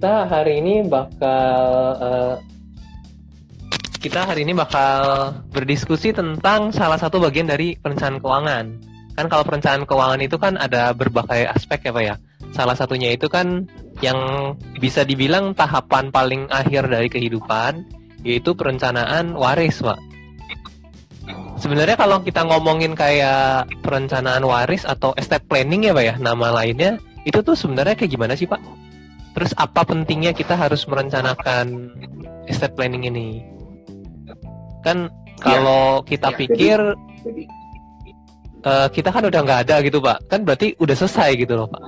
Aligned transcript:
Kita 0.00 0.24
hari 0.32 0.64
ini 0.64 0.80
bakal 0.88 1.60
uh, 2.00 2.40
kita 4.00 4.32
hari 4.32 4.48
ini 4.48 4.56
bakal 4.56 5.28
berdiskusi 5.52 6.16
tentang 6.16 6.72
salah 6.72 6.96
satu 6.96 7.20
bagian 7.20 7.44
dari 7.44 7.76
perencanaan 7.76 8.16
keuangan. 8.16 8.64
Kan 9.12 9.28
kalau 9.28 9.44
perencanaan 9.44 9.84
keuangan 9.84 10.24
itu 10.24 10.40
kan 10.40 10.56
ada 10.56 10.96
berbagai 10.96 11.52
aspek 11.52 11.84
ya 11.84 11.92
Pak 11.92 12.00
ya. 12.00 12.14
Salah 12.56 12.72
satunya 12.80 13.12
itu 13.12 13.28
kan 13.28 13.68
yang 14.00 14.16
bisa 14.80 15.04
dibilang 15.04 15.52
tahapan 15.52 16.08
paling 16.08 16.48
akhir 16.48 16.88
dari 16.88 17.12
kehidupan 17.12 17.84
yaitu 18.24 18.56
perencanaan 18.56 19.36
waris 19.36 19.84
Pak. 19.84 20.00
Sebenarnya 21.60 22.00
kalau 22.00 22.24
kita 22.24 22.48
ngomongin 22.48 22.96
kayak 22.96 23.68
perencanaan 23.84 24.48
waris 24.48 24.88
atau 24.88 25.12
estate 25.20 25.44
planning 25.44 25.84
ya 25.84 25.92
Pak 25.92 26.04
ya, 26.08 26.14
nama 26.16 26.48
lainnya, 26.56 26.96
itu 27.28 27.44
tuh 27.44 27.52
sebenarnya 27.52 28.00
kayak 28.00 28.16
gimana 28.16 28.32
sih 28.32 28.48
Pak? 28.48 28.88
Terus 29.30 29.52
apa 29.54 29.86
pentingnya 29.86 30.34
kita 30.34 30.58
harus 30.58 30.82
merencanakan 30.90 31.94
estate 32.50 32.74
planning 32.74 33.06
ini? 33.06 33.28
Kan 34.82 35.12
kalau 35.38 36.02
ya, 36.04 36.06
kita 36.16 36.28
ya, 36.34 36.36
pikir 36.36 36.78
jadi, 37.24 37.42
uh, 38.66 38.88
kita 38.90 39.08
kan 39.14 39.24
udah 39.28 39.40
nggak 39.40 39.60
ada 39.68 39.76
gitu 39.86 40.02
Pak, 40.02 40.18
kan 40.28 40.42
berarti 40.42 40.74
udah 40.76 40.96
selesai 40.98 41.30
gitu 41.38 41.54
loh 41.56 41.68
Pak. 41.70 41.84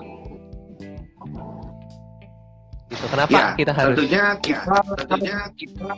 Gitu. 2.93 3.05
Kenapa 3.11 3.33
ya, 3.33 3.47
kita 3.59 3.73
harus? 3.75 3.97
Tentunya 3.97 4.25
kita, 4.41 4.77
tentunya 4.97 5.39
kita 5.57 5.91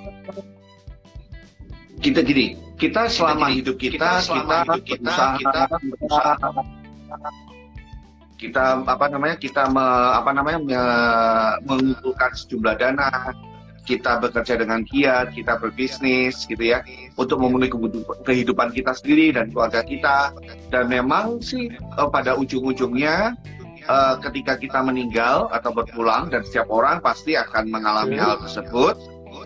kita 2.03 2.21
gini, 2.21 2.47
kita 2.77 3.09
selama 3.09 3.49
hidup 3.55 3.77
kita, 3.79 3.97
kita 3.97 4.11
selama 4.23 4.57
kita, 4.65 4.75
hidup 4.77 4.85
kita, 4.85 5.27
kita, 5.39 5.61
kita, 5.71 6.39
kita 7.09 7.54
apa 8.53 9.07
namanya 9.09 9.37
kita 9.39 9.71
me, 9.71 9.87
apa 10.17 10.31
namanya 10.35 10.59
me, 10.61 10.81
mengumpulkan 11.65 12.31
sejumlah 12.35 12.75
dana, 12.77 13.33
kita 13.85 14.21
bekerja 14.21 14.57
dengan 14.57 14.83
giat, 14.89 15.37
kita 15.37 15.61
berbisnis 15.61 16.49
gitu 16.49 16.61
ya, 16.61 16.81
untuk 17.21 17.41
memenuhi 17.41 17.71
kehidupan 18.25 18.73
kita 18.73 18.97
sendiri 18.97 19.37
dan 19.37 19.53
keluarga 19.53 19.85
kita. 19.85 20.33
Dan 20.73 20.89
memang 20.89 21.41
sih 21.45 21.69
uh, 22.01 22.09
pada 22.09 22.35
ujung-ujungnya 22.35 23.37
uh, 23.89 24.15
ketika 24.25 24.57
kita 24.57 24.81
meninggal 24.81 25.53
atau 25.53 25.71
berpulang 25.73 26.33
dan 26.33 26.43
setiap 26.45 26.69
orang 26.73 27.01
pasti 27.05 27.37
akan 27.37 27.69
mengalami 27.69 28.17
hal 28.17 28.41
tersebut 28.41 28.97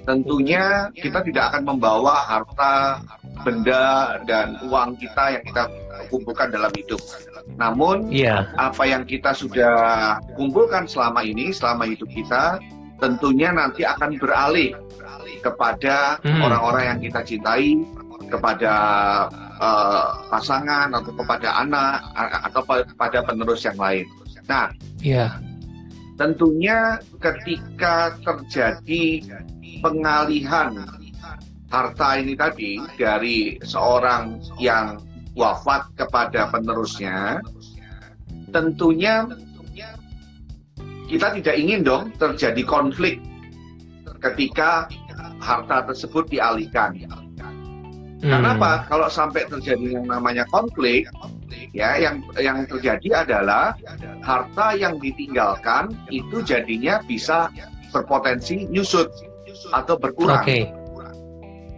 tentunya 0.04 0.88
kita 0.96 1.20
tidak 1.24 1.52
akan 1.52 1.76
membawa 1.76 2.24
harta, 2.24 3.04
benda, 3.44 4.16
dan 4.24 4.56
uang 4.68 4.96
kita 4.96 5.36
yang 5.36 5.44
kita 5.44 5.68
kumpulkan 6.06 6.54
dalam 6.54 6.70
hidup. 6.78 7.02
Namun, 7.58 8.06
yeah. 8.14 8.46
apa 8.54 8.86
yang 8.86 9.02
kita 9.02 9.34
sudah 9.34 10.16
kumpulkan 10.38 10.86
selama 10.86 11.26
ini, 11.26 11.50
selama 11.50 11.90
hidup 11.90 12.06
kita, 12.14 12.62
tentunya 13.02 13.50
nanti 13.50 13.82
akan 13.82 14.18
beralih 14.18 14.74
kepada 15.42 16.18
hmm. 16.22 16.42
orang-orang 16.42 16.82
hmm. 16.82 16.90
yang 16.90 17.00
kita 17.02 17.20
cintai, 17.26 17.70
kepada 18.28 18.74
uh, 19.58 20.26
pasangan 20.28 20.92
atau 20.92 21.12
kepada 21.16 21.48
anak 21.64 22.04
atau 22.50 22.62
kepada 22.84 23.18
penerus 23.24 23.64
yang 23.64 23.78
lain. 23.80 24.04
Nah, 24.46 24.68
yeah. 25.00 25.40
tentunya 26.20 27.00
ketika 27.18 28.16
terjadi 28.20 29.24
pengalihan 29.80 30.84
harta 31.68 32.16
ini 32.16 32.32
tadi 32.32 32.80
dari 32.96 33.60
seorang 33.60 34.40
yang 34.56 35.00
wafat 35.38 35.86
kepada 35.94 36.50
penerusnya, 36.50 37.38
tentunya 38.50 39.30
kita 41.08 41.32
tidak 41.40 41.56
ingin 41.56 41.80
dong 41.86 42.12
terjadi 42.20 42.62
konflik 42.66 43.22
ketika 44.20 44.90
harta 45.38 45.86
tersebut 45.88 46.26
dialihkan. 46.28 46.98
Hmm. 48.18 48.34
Karena 48.34 48.58
apa? 48.58 48.72
Kalau 48.90 49.06
sampai 49.06 49.46
terjadi 49.46 50.02
yang 50.02 50.10
namanya 50.10 50.42
konflik, 50.50 51.06
ya 51.70 51.94
yang 52.02 52.18
yang 52.34 52.66
terjadi 52.66 53.22
adalah 53.22 53.78
harta 54.26 54.74
yang 54.74 54.98
ditinggalkan 54.98 55.94
itu 56.10 56.42
jadinya 56.42 56.98
bisa 57.06 57.46
berpotensi 57.94 58.66
nyusut 58.68 59.08
atau 59.70 59.94
berkurang. 59.96 60.42
Oke. 60.42 60.50
Okay. 60.50 60.62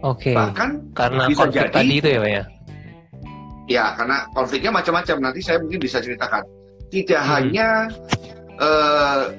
Oke. 0.01 0.33
Okay. 0.33 0.35
Bahkan 0.35 0.69
karena 0.97 1.23
bisa 1.29 1.45
konflik 1.45 1.61
jadi, 1.61 1.77
tadi 1.77 1.93
itu 2.01 2.09
ya, 2.09 2.19
Pak 2.19 2.31
ya. 2.33 2.43
Ya, 3.71 3.95
karena 3.95 4.27
konfliknya 4.35 4.71
macam-macam. 4.75 5.31
Nanti 5.31 5.39
saya 5.39 5.63
mungkin 5.63 5.79
bisa 5.79 6.03
ceritakan. 6.03 6.43
Tidak 6.91 7.21
hmm. 7.23 7.31
hanya 7.31 7.87
uh, 8.59 9.31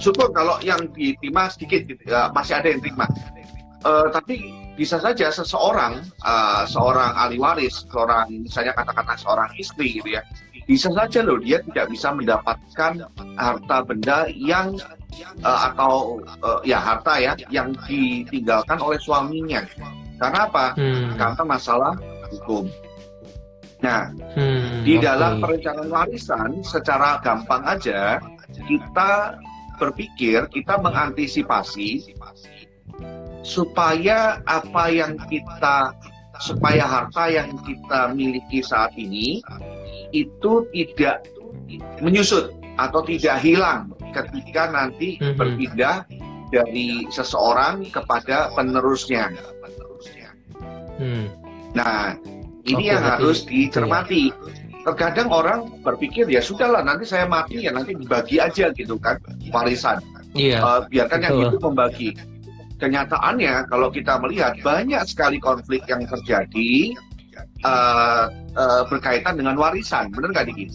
syukur 0.00 0.32
kalau 0.32 0.56
yang 0.64 0.88
diterima 0.96 1.52
sedikit 1.52 1.84
gitu, 1.84 2.00
ya, 2.08 2.32
masih 2.32 2.56
ada 2.56 2.72
yang 2.72 2.80
terima. 2.80 3.04
Uh, 3.84 4.08
tapi 4.08 4.40
bisa 4.80 4.96
saja 4.96 5.28
seseorang, 5.28 6.00
uh, 6.24 6.64
seorang 6.64 7.12
ahli 7.12 7.36
waris, 7.36 7.84
seorang 7.92 8.32
misalnya 8.32 8.72
kata-kata 8.72 9.20
seorang 9.20 9.52
istri 9.60 10.00
gitu 10.00 10.16
ya, 10.16 10.24
bisa 10.64 10.88
saja 10.96 11.20
loh 11.20 11.36
dia 11.36 11.60
tidak 11.68 11.92
bisa 11.92 12.08
mendapatkan 12.16 13.04
harta 13.36 13.76
benda 13.84 14.24
yang 14.32 14.80
uh, 15.44 15.60
atau 15.68 16.24
uh, 16.40 16.64
ya 16.64 16.80
harta 16.80 17.20
ya 17.20 17.32
yang 17.52 17.76
ditinggalkan 17.84 18.80
oleh 18.80 18.96
suaminya. 19.04 19.60
Karena 20.16 20.48
apa? 20.48 20.72
Hmm. 20.78 21.20
Karena 21.20 21.42
masalah 21.44 21.94
hukum. 22.32 22.64
Nah, 23.84 24.08
hmm, 24.32 24.88
di 24.88 24.96
okay. 24.96 25.04
dalam 25.04 25.44
perencanaan 25.44 25.92
warisan 25.92 26.64
secara 26.64 27.20
gampang 27.20 27.60
aja 27.68 28.16
kita 28.64 29.36
berpikir, 29.76 30.48
kita 30.48 30.80
mengantisipasi 30.80 32.16
supaya 33.44 34.40
apa 34.48 34.88
yang 34.88 35.20
kita 35.28 35.92
supaya 36.40 36.88
harta 36.88 37.28
yang 37.28 37.52
kita 37.62 38.16
miliki 38.16 38.64
saat 38.64 38.96
ini 38.96 39.44
itu 40.16 40.64
tidak 40.72 41.28
menyusut 42.00 42.56
atau 42.80 43.04
tidak 43.04 43.38
hilang 43.44 43.92
ketika 44.16 44.72
nanti 44.72 45.20
mm-hmm. 45.20 45.36
berpindah 45.36 46.08
dari 46.48 47.04
seseorang 47.10 47.84
kepada 47.90 48.50
penerusnya. 48.54 49.34
Hmm. 50.94 51.26
Nah, 51.74 52.14
ini 52.64 52.88
okay, 52.88 52.92
yang 52.96 53.02
harus 53.04 53.38
dicermati. 53.44 54.32
Terkadang 54.84 55.32
orang 55.32 55.80
berpikir 55.80 56.28
ya 56.28 56.44
sudahlah 56.44 56.84
nanti 56.84 57.08
saya 57.08 57.24
mati 57.24 57.64
ya 57.64 57.72
nanti 57.72 57.96
dibagi 57.96 58.36
aja 58.36 58.68
gitu 58.72 59.00
kan 59.00 59.16
warisan. 59.48 60.00
Iya. 60.36 60.60
Uh, 60.60 60.80
biarkan 60.88 61.18
betul. 61.24 61.28
yang 61.28 61.48
itu 61.48 61.58
membagi. 61.60 62.08
Kenyataannya 62.74 63.54
kalau 63.70 63.88
kita 63.88 64.20
melihat 64.20 64.60
banyak 64.60 65.00
sekali 65.08 65.40
konflik 65.40 65.86
yang 65.88 66.04
terjadi 66.04 66.92
uh, 67.64 68.28
uh, 68.58 68.82
berkaitan 68.90 69.40
dengan 69.40 69.56
warisan, 69.56 70.12
benar 70.12 70.36
nggak 70.36 70.52
Diki? 70.52 70.66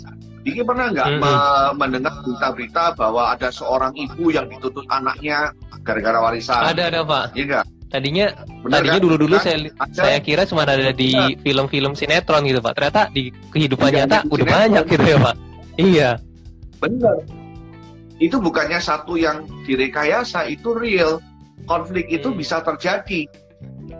Diki 0.41 0.61
pernah 0.63 0.89
nggak 0.89 1.19
mm 1.19 1.21
-hmm. 1.21 1.69
mendengar 1.75 2.13
berita-berita 2.23 2.95
bahwa 2.95 3.35
ada 3.35 3.51
seorang 3.51 3.93
ibu 3.93 4.31
yang 4.31 4.47
dituntut 4.49 4.87
anaknya 4.89 5.53
gara-gara 5.83 6.17
warisan? 6.17 6.65
Ada 6.65 6.89
ada 6.89 7.01
pak. 7.05 7.35
Iya 7.35 7.43
nggak? 7.45 7.65
Tadinya 7.89 8.29
Benar, 8.61 8.85
tadinya 8.85 8.99
kan? 9.01 9.05
dulu-dulu 9.09 9.35
kan? 9.41 9.43
saya 9.49 9.57
ada. 9.65 9.97
saya 9.97 10.17
kira 10.21 10.45
cuma 10.45 10.61
ada 10.61 10.93
di 10.93 11.09
film-film 11.41 11.97
sinetron 11.97 12.45
gitu 12.45 12.61
pak. 12.61 12.77
Ternyata 12.77 13.01
di 13.09 13.33
kehidupan 13.49 13.89
iya, 13.89 14.05
nyata 14.05 14.17
udah 14.29 14.45
sinetron. 14.45 14.61
banyak 14.61 14.83
gitu 14.93 15.05
ya 15.09 15.17
pak. 15.17 15.35
Iya. 15.79 16.09
Benar. 16.77 17.17
Itu 18.19 18.37
bukannya 18.37 18.77
satu 18.77 19.17
yang 19.17 19.47
direkayasa, 19.65 20.45
itu 20.51 20.75
real. 20.77 21.17
Konflik 21.65 22.07
itu 22.13 22.29
hmm. 22.29 22.39
bisa 22.39 22.61
terjadi, 22.61 23.29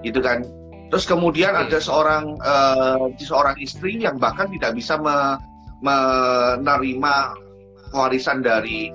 gitu 0.06 0.20
kan? 0.22 0.46
Terus 0.90 1.06
kemudian 1.06 1.54
okay. 1.54 1.70
ada 1.70 1.78
seorang 1.78 2.26
uh, 2.42 3.14
seorang 3.22 3.56
istri 3.62 4.02
yang 4.02 4.18
bahkan 4.18 4.50
tidak 4.50 4.74
bisa 4.74 4.98
me, 4.98 5.38
menerima 5.86 7.16
warisan 7.94 8.42
dari 8.42 8.90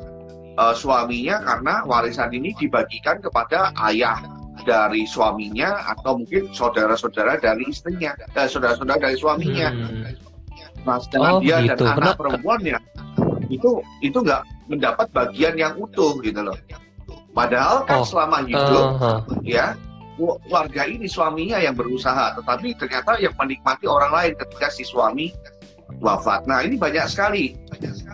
uh, 0.58 0.74
suaminya 0.74 1.38
karena 1.42 1.74
warisan 1.86 2.30
ini 2.34 2.50
dibagikan 2.58 3.22
kepada 3.22 3.70
ayah 3.90 4.18
dari 4.64 5.04
suaminya 5.04 5.84
atau 5.96 6.20
mungkin 6.20 6.50
saudara-saudara 6.50 7.38
dari 7.38 7.68
istrinya, 7.68 8.16
eh, 8.16 8.48
saudara-saudara 8.48 9.12
dari 9.12 9.16
suaminya. 9.16 9.68
Hmm. 9.70 10.02
Nah, 10.84 10.98
sedangkan 11.00 11.34
oh, 11.36 11.40
dia 11.40 11.56
gitu. 11.64 11.80
dan 11.80 11.96
anak 11.96 12.16
perempuannya 12.20 12.76
itu 13.48 13.80
itu 14.04 14.18
nggak 14.20 14.42
mendapat 14.68 15.08
bagian 15.12 15.54
yang 15.56 15.72
utuh 15.80 16.16
gitu 16.20 16.40
loh. 16.40 16.56
Padahal 17.32 17.84
kan 17.88 18.04
oh. 18.04 18.06
selama 18.06 18.44
hidup 18.44 18.86
uh 19.00 19.00
-huh. 19.00 19.18
ya 19.42 19.74
warga 20.46 20.86
ini 20.86 21.10
suaminya 21.10 21.58
yang 21.58 21.74
berusaha, 21.74 22.38
tetapi 22.38 22.78
ternyata 22.78 23.18
yang 23.18 23.34
menikmati 23.34 23.90
orang 23.90 24.14
lain 24.14 24.32
ketika 24.38 24.70
si 24.70 24.86
suami 24.86 25.34
wafat. 25.98 26.46
Nah 26.46 26.62
ini 26.62 26.78
banyak 26.78 27.10
sekali, 27.10 27.58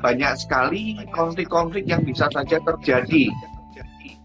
banyak 0.00 0.32
sekali 0.40 0.96
konflik-konflik 1.12 1.84
yang 1.84 2.00
bisa 2.00 2.32
saja 2.32 2.56
terjadi, 2.64 3.28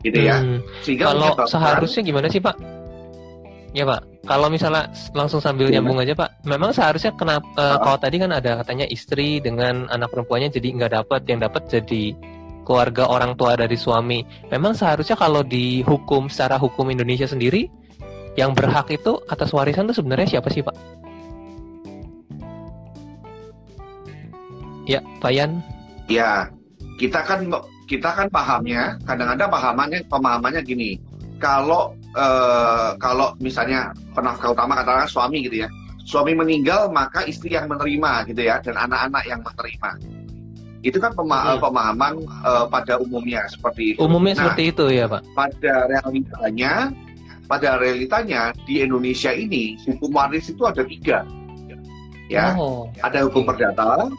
gitu 0.05 0.19
ya. 0.21 0.37
Hmm. 0.37 0.61
Sehingga 0.85 1.09
kalau 1.11 1.33
seharusnya 1.49 2.01
gimana 2.05 2.27
sih 2.29 2.37
Pak? 2.37 2.55
Ya 3.75 3.83
Pak, 3.83 4.07
kalau 4.23 4.47
misalnya 4.47 4.87
langsung 5.11 5.43
sambil 5.43 5.67
ya, 5.67 5.83
nyambung 5.83 5.99
aja 5.99 6.15
Pak, 6.15 6.47
memang 6.47 6.71
seharusnya 6.71 7.11
kenapa 7.11 7.43
uh, 7.59 7.77
kalau 7.83 7.99
tadi 7.99 8.15
kan 8.23 8.31
ada 8.31 8.63
katanya 8.63 8.87
istri 8.87 9.43
dengan 9.43 9.91
anak 9.91 10.15
perempuannya 10.15 10.47
jadi 10.47 10.67
nggak 10.79 10.91
dapat, 10.95 11.21
yang 11.27 11.43
dapat 11.43 11.67
jadi 11.67 12.15
keluarga 12.63 13.11
orang 13.11 13.35
tua 13.35 13.59
dari 13.59 13.75
suami. 13.75 14.23
Memang 14.47 14.79
seharusnya 14.79 15.19
kalau 15.19 15.43
di 15.43 15.83
hukum 15.83 16.31
secara 16.31 16.55
hukum 16.55 16.87
Indonesia 16.87 17.27
sendiri 17.27 17.67
yang 18.39 18.55
berhak 18.55 18.87
itu 18.95 19.19
atas 19.27 19.51
warisan 19.51 19.91
itu 19.91 19.99
sebenarnya 19.99 20.39
siapa 20.39 20.47
sih, 20.47 20.63
Pak? 20.63 20.75
Ya, 24.87 25.03
Pak 25.19 25.31
Yan. 25.35 25.59
Ya, 26.07 26.47
kita 26.95 27.27
kan 27.27 27.43
kita 27.85 28.09
kan 28.11 28.27
pahamnya, 28.29 28.97
kadang-kadang 29.05 29.49
pahamannya 29.49 29.99
pemahamannya 30.09 30.61
gini. 30.61 30.97
Kalau 31.37 31.93
eh, 32.15 32.89
kalau 32.97 33.35
misalnya 33.37 33.91
penafkah 34.15 34.55
utama 34.55 34.79
katakan 34.79 35.05
suami 35.05 35.43
gitu 35.43 35.61
ya, 35.63 35.69
suami 36.03 36.31
meninggal 36.33 36.87
maka 36.89 37.25
istri 37.25 37.53
yang 37.53 37.67
menerima 37.67 38.25
gitu 38.31 38.41
ya, 38.41 38.57
dan 38.63 38.75
anak-anak 38.79 39.23
yang 39.27 39.41
menerima. 39.43 39.89
Itu 40.85 41.01
kan 41.01 41.11
pema- 41.13 41.57
Hmm. 41.57 41.61
pemahaman 41.61 42.13
eh, 42.23 42.65
pada 42.71 42.97
umumnya 42.97 43.45
seperti 43.49 43.93
itu. 43.93 43.99
Umumnya 43.99 44.33
Nah, 44.33 44.39
seperti 44.49 44.63
itu 44.71 44.85
ya, 44.89 45.05
Pak. 45.09 45.21
pada 45.33 45.73
realitanya 45.89 46.89
pada 47.45 47.77
realitanya 47.77 48.49
di 48.65 48.81
Indonesia 48.81 49.29
ini 49.29 49.77
hukum 49.85 50.17
waris 50.17 50.49
itu 50.49 50.65
ada 50.65 50.81
tiga 50.81 51.21
ya 52.25 52.57
Oh. 52.57 52.89
ada 53.05 53.21
hukum 53.21 53.45
perdata 53.45 54.09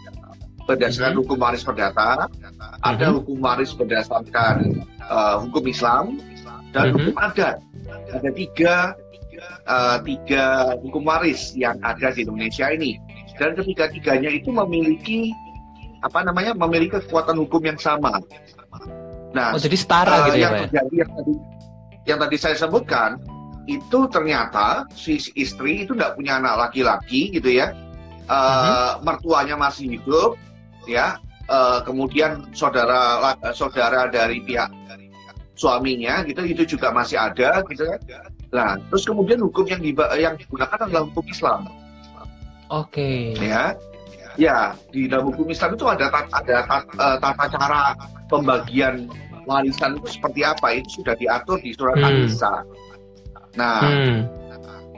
berdasarkan 0.67 1.15
Mhm. 1.15 1.21
hukum 1.23 1.39
waris 1.39 1.63
perdata 1.63 2.27
ada 2.83 3.07
Mhm. 3.09 3.15
hukum 3.23 3.37
waris 3.39 3.71
berdasarkan 3.73 4.55
uh, 5.07 5.37
hukum 5.47 5.65
Islam 5.71 6.05
dan 6.75 6.91
Mhm. 6.91 6.95
hukum 6.99 7.17
adat 7.17 7.57
ada 8.13 8.31
tiga 8.35 8.75
uh, 9.71 9.97
tiga 10.03 10.75
hukum 10.83 11.07
waris 11.07 11.55
yang 11.55 11.79
ada 11.81 12.11
di 12.11 12.27
Indonesia 12.27 12.67
ini 12.69 12.99
dan 13.39 13.55
ketiga-tiganya 13.55 14.31
itu 14.33 14.51
memiliki 14.51 15.31
apa 16.03 16.27
namanya 16.27 16.53
memiliki 16.53 16.99
kekuatan 16.99 17.39
hukum 17.41 17.63
yang 17.63 17.79
sama 17.79 18.19
nah 19.33 19.53
Oh, 19.55 19.61
jadi 19.61 19.77
setara 19.77 20.15
Eh, 20.17 20.23
gitu 20.33 20.39
ya, 20.39 20.43
yang 20.43 20.53
ya? 20.55 20.61
terjadi 20.67 20.95
yang 20.99 21.11
tadi 21.15 21.33
yang 22.07 22.19
tadi 22.23 22.37
saya 22.39 22.57
sebutkan 22.59 23.11
itu 23.67 23.99
ternyata 24.09 24.87
si 24.95 25.19
istri 25.35 25.83
itu 25.83 25.95
tidak 25.95 26.15
punya 26.15 26.39
anak 26.39 26.69
laki-laki 26.71 27.31
gitu 27.31 27.55
ya 27.55 27.71
Eh, 28.27 28.35
Mhm. 28.35 29.07
mertuanya 29.07 29.55
masih 29.55 29.87
hidup 29.87 30.35
ya 30.89 31.19
Eh, 31.47 31.79
kemudian 31.87 32.43
saudara 32.51 33.23
la- 33.23 33.55
saudara 33.55 34.11
dari 34.11 34.43
pihak 34.43 34.67
suaminya 35.55 36.27
gitu 36.27 36.43
itu 36.43 36.75
juga 36.75 36.91
masih 36.91 37.23
ada 37.23 37.63
gitu 37.71 37.87
ya 37.87 38.03
nah 38.51 38.75
terus 38.91 39.07
kemudian 39.07 39.39
hukum 39.39 39.63
yang 39.63 39.79
diba- 39.79 40.11
yang 40.19 40.35
digunakan 40.35 40.75
adalah 40.75 41.07
hukum 41.07 41.23
Islam 41.31 41.71
Oke. 42.67 43.39
ya 43.39 43.79
ya 44.35 44.75
di 44.91 45.07
dalam 45.07 45.31
hukum 45.31 45.47
Islam 45.47 45.79
itu 45.79 45.87
ada 45.87 46.11
tat- 46.11 46.35
ada 46.35 46.57
tat- 46.67 46.91
eh, 46.91 47.17
tata 47.23 47.45
cara 47.47 47.81
pembagian 48.27 49.07
warisan 49.47 50.03
itu 50.03 50.19
seperti 50.19 50.43
apa 50.43 50.83
itu 50.83 50.99
sudah 50.99 51.15
diatur 51.15 51.63
di 51.63 51.71
surat 51.79 51.95
Hmm. 51.95 52.07
An-Nisa. 52.11 52.67
Nah, 53.55 53.87
Hmm. 53.87 54.27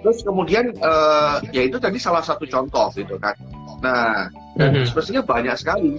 terus 0.00 0.24
kemudian 0.24 0.72
eh, 0.72 1.34
ya 1.52 1.62
itu 1.68 1.76
tadi 1.76 2.00
salah 2.00 2.24
satu 2.24 2.48
contoh 2.48 2.88
gitu 2.96 3.20
kan. 3.20 3.36
Nah, 3.84 4.32
dan 4.58 4.74
Mhm. 4.74 4.84
sebenarnya 4.90 5.22
banyak 5.22 5.56
sekali 5.56 5.90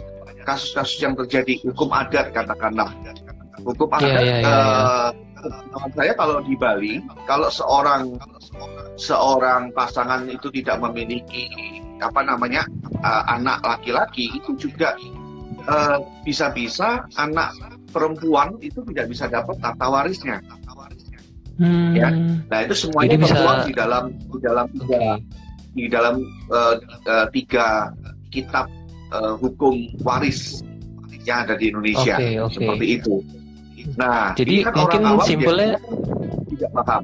kasus-kasus 0.44 1.00
yang 1.00 1.16
terjadi 1.16 1.56
hukum 1.64 1.90
adat 1.90 2.36
katakanlah. 2.36 2.92
Hukum 3.64 3.88
Iya, 3.92 3.98
adat 3.98 4.22
iya, 4.24 4.36
iya, 4.36 4.36
eh, 4.44 5.10
pengalaman 5.40 5.92
saya 5.96 6.14
kalau 6.14 6.38
di 6.44 6.56
Bali, 6.56 6.94
kalau 7.24 7.48
seorang 7.48 8.20
seorang 8.96 9.72
pasangan 9.72 10.28
itu 10.28 10.52
tidak 10.52 10.80
memiliki 10.84 11.48
apa 12.00 12.24
namanya 12.24 12.68
eh, 13.00 13.24
anak 13.32 13.64
laki-laki 13.64 14.28
itu 14.36 14.56
juga 14.60 14.96
eh, 15.60 15.98
bisa-bisa 16.24 17.04
anak 17.16 17.56
perempuan 17.90 18.60
itu 18.60 18.84
tidak 18.92 19.08
bisa 19.10 19.26
dapat 19.26 19.56
harta 19.60 19.86
warisnya. 19.88 20.40
Hmm. 21.60 21.92
Ya. 21.92 22.08
Nah 22.48 22.60
itu 22.64 22.88
semuanya 22.88 23.20
Jadi 23.20 23.24
bisa- 23.28 23.36
tertuang 23.36 23.60
di 23.68 23.74
dalam 23.76 24.04
di 24.16 24.38
dalam 24.40 24.66
tiga 24.72 25.00
di 25.70 25.86
dalam 25.92 26.16
eh, 26.48 26.76
eh, 27.04 27.28
tiga 27.36 27.68
kitab 28.30 28.66
eh, 29.14 29.34
hukum 29.42 29.90
waris 30.06 30.62
yang 31.28 31.46
ada 31.46 31.54
di 31.60 31.70
Indonesia 31.70 32.16
Oke, 32.16 32.30
oke. 32.40 32.54
seperti 32.58 32.86
itu. 33.02 33.16
Nah, 33.96 34.36
Jadi 34.36 34.66
kan 34.66 34.74
mungkin 34.76 35.02
simpelnya- 35.24 35.78
biasanya 35.80 36.48
tidak 36.50 36.72
paham. 36.76 37.04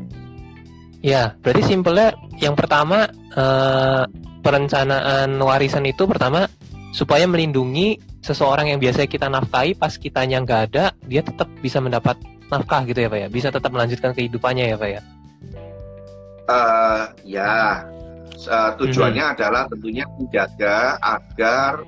Ya, 1.06 1.24
berarti 1.40 1.64
simpelnya 1.70 2.10
yang 2.42 2.56
pertama 2.58 3.06
eh, 3.36 4.04
perencanaan 4.42 5.38
warisan 5.42 5.86
itu 5.86 6.08
pertama 6.08 6.48
supaya 6.96 7.28
melindungi 7.28 8.00
seseorang 8.24 8.72
yang 8.74 8.80
biasa 8.80 9.06
kita 9.06 9.28
nafkahi 9.28 9.76
pas 9.78 9.94
kitanya 10.00 10.42
nggak 10.42 10.62
ada, 10.72 10.96
dia 11.06 11.22
tetap 11.22 11.46
bisa 11.62 11.78
mendapat 11.84 12.18
nafkah 12.50 12.82
gitu 12.88 13.06
ya 13.06 13.10
Pak 13.12 13.20
ya, 13.22 13.28
bisa 13.30 13.48
tetap 13.52 13.70
melanjutkan 13.76 14.16
kehidupannya 14.16 14.74
ya 14.74 14.78
Pak 14.80 14.90
ya. 14.90 15.02
Eh, 16.46 17.02
ya 17.38 17.54
eh, 18.38 18.72
tujuannya 18.78 19.24
Mhm. 19.24 19.34
adalah 19.40 19.64
tentunya 19.72 20.04
menjaga 20.20 21.00
agar 21.00 21.84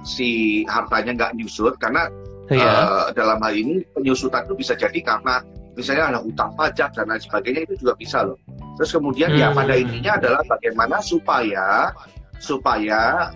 si 0.00 0.62
hartanya 0.64 1.12
nggak 1.16 1.32
nyusut 1.36 1.76
karena 1.76 2.08
Iya. 2.50 2.66
Eh, 2.66 3.06
dalam 3.14 3.38
hal 3.46 3.54
ini 3.54 3.86
penyusutan 3.94 4.42
itu 4.42 4.58
bisa 4.58 4.74
jadi 4.74 4.98
karena 5.06 5.38
misalnya 5.78 6.04
ada 6.10 6.20
utang 6.20 6.50
pajak 6.58 6.90
dan 6.98 7.06
lain 7.06 7.22
sebagainya 7.22 7.62
itu 7.62 7.86
juga 7.86 7.94
bisa 7.94 8.26
loh. 8.26 8.34
Terus 8.74 8.90
kemudian 8.90 9.30
ya 9.38 9.54
Hmm. 9.54 9.58
pada 9.62 9.78
intinya 9.78 10.18
adalah 10.18 10.42
bagaimana 10.50 10.98
supaya 10.98 11.94
supaya 12.42 13.30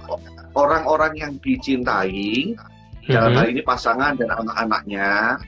orang-orang 0.59 1.13
yang 1.15 1.33
dicintai 1.39 2.59
dalam 3.07 3.31
Mhm. 3.31 3.39
hal 3.39 3.47
ini 3.55 3.63
pasangan 3.63 4.19
dan 4.19 4.35
anak-anaknya 4.35 5.39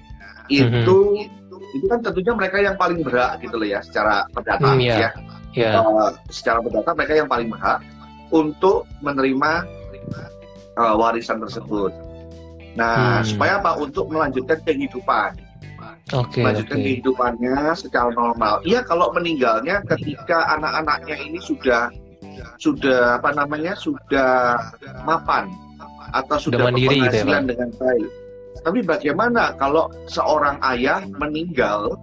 itu 0.47 1.27
itu 1.75 1.85
kan 1.91 1.99
tentunya 2.07 2.33
mereka 2.39 2.57
yang 2.63 2.77
paling 2.79 3.03
berhak 3.03 3.43
gitu 3.43 3.59
loh 3.59 3.67
ya 3.67 3.83
secara 3.83 4.23
perdata 4.31 4.63
Hmm, 4.63 4.79
ya. 4.79 5.11
Ya. 5.57 5.81
Eh, 5.81 6.11
secara 6.29 6.61
perdata 6.61 6.93
mereka 6.93 7.13
yang 7.17 7.29
paling 7.33 7.49
berhak 7.49 7.81
untuk 8.29 8.85
menerima 9.01 9.65
eh, 10.77 10.95
warisan 11.01 11.41
tersebut. 11.41 11.89
Nah, 12.77 13.25
Hmm. 13.25 13.25
supaya 13.25 13.57
apa? 13.57 13.81
Untuk 13.81 14.13
melanjutkan 14.13 14.61
kehidupan, 14.69 15.33
Oke, 16.13 16.45
melanjutkan 16.45 16.77
oke. 16.77 16.85
kehidupannya 16.85 17.57
secara 17.73 18.13
normal. 18.13 18.61
Iya, 18.69 18.85
kalau 18.85 19.09
meninggalnya 19.17 19.81
ketika 19.89 20.45
anak-anaknya 20.53 21.17
ini 21.17 21.41
sudah 21.41 21.89
sudah 22.61 23.17
apa 23.17 23.33
namanya 23.33 23.73
sudah 23.81 24.61
mapan 25.09 25.49
atau 26.13 26.37
sudah, 26.37 26.69
mandiri 26.69 27.01
gitu 27.01 27.09
ya, 27.09 27.25
berpenghasilan 27.25 27.45
dengan 27.49 27.71
baik. 27.81 28.09
Tapi 28.61 28.79
bagaimana 28.85 29.43
kalau 29.57 29.89
seorang 30.05 30.61
ayah 30.77 31.01
meninggal 31.17 31.97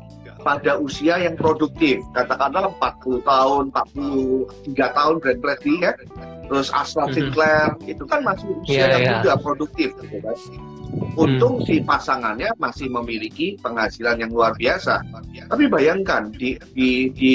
pada 0.44 0.78
usia 0.78 1.18
yang 1.18 1.40
produktif, 1.40 2.04
katakanlah 2.12 2.70
40 2.78 3.24
tahun, 3.24 3.64
43 3.72 4.92
tahun 4.92 5.16
Brand 5.24 5.40
Bradley 5.40 5.78
ya, 5.82 5.92
terus 6.52 6.68
Astra 6.70 7.08
Mhm. 7.08 7.14
Sinclair, 7.16 7.68
itu 7.88 8.04
kan 8.04 8.20
masih 8.22 8.48
usia 8.62 8.76
Iya, 8.76 8.88
yang 8.92 9.02
iya. 9.02 9.12
muda, 9.24 9.34
produktif 9.40 9.90
gitu 10.04 10.18
kan. 10.20 10.38
Untung 11.18 11.66
si 11.66 11.82
pasangannya 11.82 12.54
masih 12.62 12.86
memiliki 12.86 13.58
penghasilan 13.66 14.22
yang 14.22 14.30
luar 14.30 14.54
biasa. 14.54 15.02
Tapi 15.50 15.66
bayangkan 15.66 16.30
di 16.30 16.54
di 16.78 17.10
di, 17.18 17.34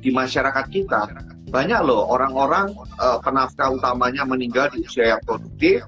di 0.00 0.08
masyarakat 0.08 0.64
kita 0.72 1.12
banyak 1.52 1.80
loh 1.84 2.08
orang-orang 2.08 2.72
eh, 2.98 3.18
penafkah 3.20 3.76
utamanya 3.76 4.24
meninggal 4.24 4.72
di 4.72 4.88
usia 4.88 5.14
yang 5.16 5.22
produktif 5.22 5.84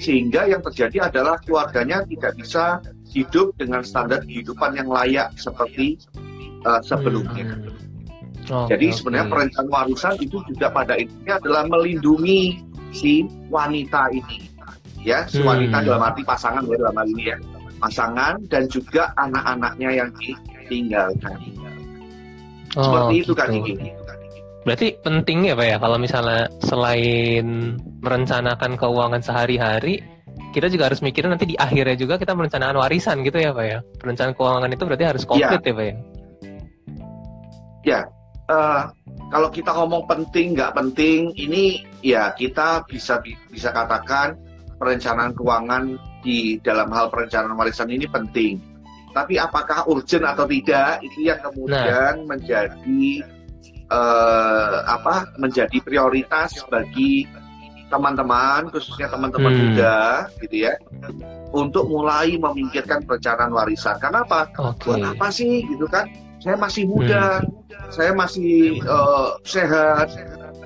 sehingga 0.00 0.48
yang 0.48 0.62
terjadi 0.64 1.12
adalah 1.12 1.36
keluarganya 1.42 2.00
tidak 2.08 2.32
bisa 2.38 2.80
hidup 3.10 3.52
dengan 3.58 3.82
standar 3.82 4.22
kehidupan 4.22 4.78
yang 4.78 4.88
layak 4.88 5.34
seperti 5.36 5.98
eh, 6.60 6.80
sebelumnya. 6.84 7.56
Oke, 8.50 8.74
Jadi 8.74 8.86
oke. 8.90 8.96
sebenarnya 8.98 9.26
perencanaan 9.30 9.68
warisan 9.70 10.14
itu 10.18 10.42
juga 10.48 10.72
pada 10.72 10.96
intinya 10.98 11.38
adalah 11.38 11.62
melindungi 11.70 12.58
si 12.90 13.22
wanita 13.46 14.10
ini, 14.10 14.50
ya, 15.00 15.22
si 15.30 15.38
Hmm. 15.38 15.54
wanita 15.54 15.86
dalam 15.86 16.02
arti 16.02 16.22
pasangan 16.26 16.66
ya 16.66 16.76
dalam 16.80 16.96
hal 16.98 17.06
ini 17.14 17.24
ya, 17.30 17.36
pasangan 17.78 18.34
dan 18.50 18.66
juga 18.66 19.14
anak-anaknya 19.16 19.90
yang 20.02 20.10
ditinggalkan. 20.18 21.38
Oh, 22.74 22.82
Seperti 22.86 23.14
itu 23.22 23.32
kan 23.34 23.48
gitu. 23.50 23.78
ini. 23.78 23.90
Berarti 24.60 24.92
penting 25.00 25.48
ya 25.48 25.54
Pak 25.56 25.66
ya 25.66 25.76
kalau 25.80 25.96
misalnya 25.96 26.44
selain 26.60 27.46
merencanakan 28.04 28.76
keuangan 28.76 29.22
sehari-hari, 29.24 30.04
kita 30.50 30.66
juga 30.70 30.90
harus 30.90 31.00
mikirin 31.00 31.30
nanti 31.30 31.54
di 31.54 31.56
akhirnya 31.56 31.94
juga 31.94 32.18
kita 32.18 32.34
merencanakan 32.34 32.76
warisan 32.82 33.22
gitu 33.22 33.38
ya 33.38 33.54
Pak 33.54 33.64
ya. 33.64 33.78
Perencanaan 33.98 34.34
keuangan 34.34 34.70
itu 34.70 34.82
berarti 34.86 35.04
harus 35.06 35.22
komplit 35.24 35.62
ya 35.62 35.74
Pak 35.74 35.84
ya. 35.86 35.94
Eh, 38.50 38.82
kalau 39.30 39.48
kita 39.54 39.70
ngomong 39.70 40.10
penting 40.10 40.58
nggak 40.58 40.74
penting, 40.74 41.30
ini 41.38 41.86
ya 42.02 42.34
kita 42.34 42.82
bisa 42.90 43.22
bisa 43.22 43.70
katakan 43.70 44.34
perencanaan 44.82 45.36
keuangan 45.38 45.94
di 46.26 46.58
dalam 46.66 46.90
hal 46.90 47.14
perencanaan 47.14 47.54
warisan 47.54 47.94
ini 47.94 48.10
penting. 48.10 48.58
Tapi 49.14 49.38
apakah 49.38 49.86
urgent 49.86 50.26
atau 50.26 50.46
tidak 50.50 51.02
itu 51.02 51.30
yang 51.30 51.38
kemudian 51.42 52.26
menjadi 52.26 53.06
eh, 53.86 54.78
apa 54.86 55.30
menjadi 55.38 55.78
prioritas 55.82 56.58
bagi 56.66 57.30
teman-teman 57.90 58.70
khususnya 58.70 59.10
teman-teman 59.10 59.50
Hmm. 59.50 59.60
muda 59.68 59.98
gitu 60.40 60.56
ya 60.70 60.72
untuk 61.50 61.90
mulai 61.90 62.38
memikirkan 62.38 63.02
perencanaan 63.02 63.50
warisan. 63.50 63.98
Karena 63.98 64.22
apa? 64.22 64.46
Oke. 64.56 64.86
Buat 64.94 65.02
apa 65.18 65.26
sih 65.28 65.66
gitu 65.66 65.90
kan? 65.90 66.06
Saya 66.40 66.56
masih 66.56 66.88
muda, 66.88 67.42
saya 67.90 68.14
masih 68.16 68.78
eh, 68.80 69.28
sehat, 69.44 70.08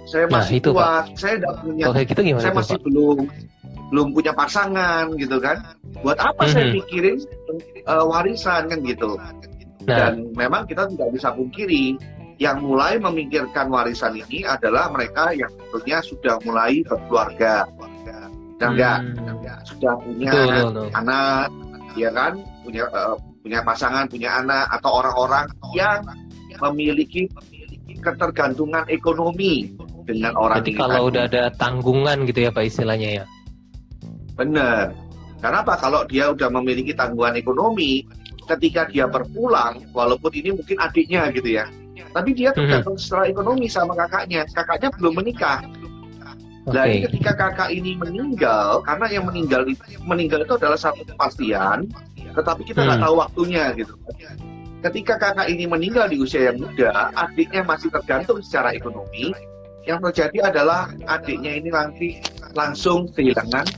saya 0.07 0.29
Nah, 0.29 0.39
masih 0.39 0.61
itu, 0.61 0.71
Pak. 0.71 0.77
kuat, 0.77 1.05
saya 1.17 1.35
tidak 1.41 1.55
punya 1.59 1.85
gitu 2.05 2.21
gimana 2.23 2.43
saya 2.45 2.53
tuh, 2.53 2.59
masih 2.61 2.77
Pak? 2.77 2.85
belum 2.87 3.19
belum 3.85 4.07
punya 4.13 4.33
pasangan 4.35 5.05
gitu 5.17 5.37
kan 5.39 5.57
buat 6.03 6.19
apa 6.19 6.43
saya 6.47 6.67
Mhm. 6.69 6.75
pikirin 6.79 7.19
eh, 7.85 8.05
warisan 8.05 8.63
kan 8.69 8.79
gitu 8.85 9.17
Nah, 9.85 10.01
dan 10.01 10.13
memang 10.33 10.65
kita 10.65 10.89
tidak 10.89 11.13
bisa 11.13 11.29
pungkiri 11.33 12.01
yang 12.43 12.63
mulai 12.63 12.99
memikirkan 12.99 13.71
warisan 13.71 14.19
ini 14.19 14.43
adalah 14.43 14.91
mereka 14.91 15.31
yang 15.35 15.51
tentunya 15.55 15.99
sudah 16.03 16.35
mulai 16.43 16.83
berkeluarga 16.83 17.67
dan 18.59 18.69
enggak 18.75 18.99
hmm, 19.03 19.67
sudah 19.67 19.95
punya 19.99 20.31
betul, 20.31 20.47
betul, 20.47 20.71
betul. 20.71 20.89
anak 20.95 21.47
ya 21.95 22.11
kan 22.11 22.33
punya 22.63 22.85
eh, 22.91 23.15
punya 23.45 23.59
pasangan 23.63 24.05
punya 24.09 24.31
anak 24.41 24.67
atau 24.73 24.91
orang-orang 25.05 25.47
yang 25.77 25.99
memiliki 26.63 27.27
ketergantungan 28.01 28.87
ekonomi 28.89 29.75
dengan 30.05 30.33
orang 30.37 30.65
ini 30.65 30.77
kalau 30.77 31.09
udah 31.09 31.27
ada 31.29 31.53
tanggungan 31.57 32.29
gitu 32.29 32.49
ya 32.49 32.51
Pak 32.53 32.65
istilahnya 32.69 33.23
ya. 33.23 33.25
Benar. 34.35 34.93
Karena 35.41 35.61
apa? 35.61 35.77
Kalau 35.77 36.09
dia 36.09 36.33
udah 36.33 36.49
memiliki 36.49 36.97
tanggungan 36.97 37.37
ekonomi, 37.37 38.05
ketika 38.49 38.89
dia 38.89 39.05
berpulang, 39.05 39.85
walaupun 39.93 40.33
ini 40.33 40.57
mungkin 40.57 40.77
adiknya 40.81 41.29
gitu 41.37 41.61
ya, 41.61 41.69
tapi 42.15 42.31
dia 42.35 42.51
Mhm. 42.53 42.59
tergantung 42.59 42.97
secara 42.99 43.31
ekonomi 43.31 43.67
sama 43.71 43.93
kakaknya. 43.95 44.47
Kakaknya 44.51 44.89
belum 44.99 45.15
menikah. 45.19 45.61
Oke. 46.65 46.73
Nah, 46.73 46.85
ini 46.89 47.05
ketika 47.05 47.33
kakak 47.37 47.69
ini 47.77 47.93
meninggal, 48.01 48.81
karena 48.89 49.07
yang 49.13 49.29
meninggal 49.29 49.69
itu, 49.69 49.85
meninggal 50.01 50.49
itu 50.49 50.57
adalah 50.57 50.81
satu 50.81 51.05
kepastian, 51.05 51.85
tetapi 52.33 52.65
kita 52.65 52.89
nggak 52.89 52.99
Hmm. 53.05 53.07
tahu 53.09 53.15
waktunya 53.21 53.65
gitu. 53.77 53.93
Ketika 54.81 55.15
kakak 55.21 55.49
ini 55.53 55.69
meninggal 55.69 56.09
di 56.09 56.21
usia 56.21 56.53
yang 56.53 56.61
muda, 56.61 57.13
adiknya 57.17 57.65
masih 57.65 57.93
tergantung 57.93 58.41
secara 58.41 58.73
ekonomi. 58.73 59.33
Yang 59.85 60.09
terjadi 60.09 60.49
adalah 60.49 60.89
adiknya 61.05 61.61
ini 61.61 61.69
nanti 61.69 62.09
langsung 62.57 63.13
kehilangan 63.13 63.69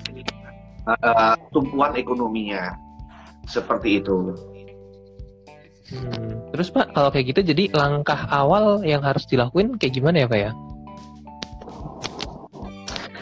uh, 0.86 1.34
tumpuan 1.50 1.98
ekonominya, 1.98 2.78
seperti 3.50 3.98
itu. 3.98 4.30
Hmm. 5.90 6.45
Terus 6.56 6.72
Pak, 6.72 6.96
kalau 6.96 7.12
kayak 7.12 7.36
gitu 7.36 7.52
jadi 7.52 7.68
langkah 7.76 8.24
awal 8.32 8.80
yang 8.80 9.04
harus 9.04 9.28
dilakuin 9.28 9.76
kayak 9.76 9.92
gimana 9.92 10.24
ya 10.24 10.26
Pak 10.32 10.40
ya? 10.40 10.50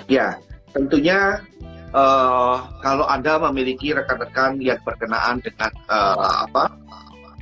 Ya, 0.07 0.27
tentunya 0.71 1.43
eh, 1.91 2.57
kalau 2.79 3.03
anda 3.11 3.43
memiliki 3.51 3.91
rekan-rekan 3.91 4.63
yang 4.63 4.79
berkenaan 4.87 5.43
dengan 5.43 5.75
eh, 5.75 6.31
apa 6.47 6.79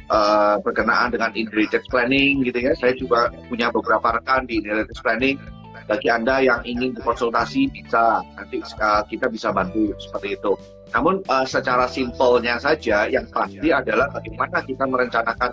eh, 0.08 0.56
berkenaan 0.64 1.12
dengan 1.12 1.28
inheritance 1.36 1.84
planning 1.92 2.40
gitu 2.40 2.56
ya, 2.56 2.72
saya 2.80 2.96
juga 2.96 3.28
punya 3.52 3.68
beberapa 3.68 4.16
rekan 4.16 4.48
di 4.48 4.64
inheritance 4.64 5.04
planning. 5.04 5.36
Bagi 5.92 6.08
anda 6.08 6.40
yang 6.40 6.64
ingin 6.64 6.96
berkonsultasi 6.96 7.68
bisa 7.68 8.24
nanti 8.32 8.64
eh, 8.64 9.02
kita 9.12 9.28
bisa 9.28 9.52
bantu 9.52 9.92
seperti 10.00 10.40
itu. 10.40 10.56
Namun 10.96 11.20
eh, 11.20 11.44
secara 11.44 11.84
simpelnya 11.84 12.56
saja, 12.56 13.04
yang 13.12 13.28
pasti 13.28 13.68
adalah 13.68 14.08
bagaimana 14.08 14.64
kita 14.64 14.88
merencanakan 14.88 15.52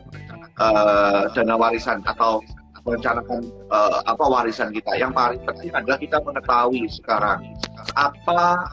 eh, 0.56 1.22
dana 1.36 1.56
warisan 1.60 2.00
atau 2.08 2.40
merencanakan 2.88 3.44
eh, 3.68 4.00
apa 4.08 4.26
warisan 4.32 4.72
kita. 4.72 4.96
Yang 4.96 5.12
paling 5.12 5.42
penting 5.44 5.72
adalah 5.76 6.00
kita 6.00 6.18
mengetahui 6.24 6.88
sekarang 6.88 7.40
apa 8.00 8.72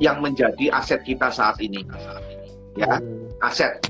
yang 0.00 0.24
menjadi 0.24 0.72
aset 0.72 1.04
kita 1.04 1.28
saat 1.28 1.60
ini. 1.60 1.84
Ya, 2.80 2.98
aset. 3.44 3.84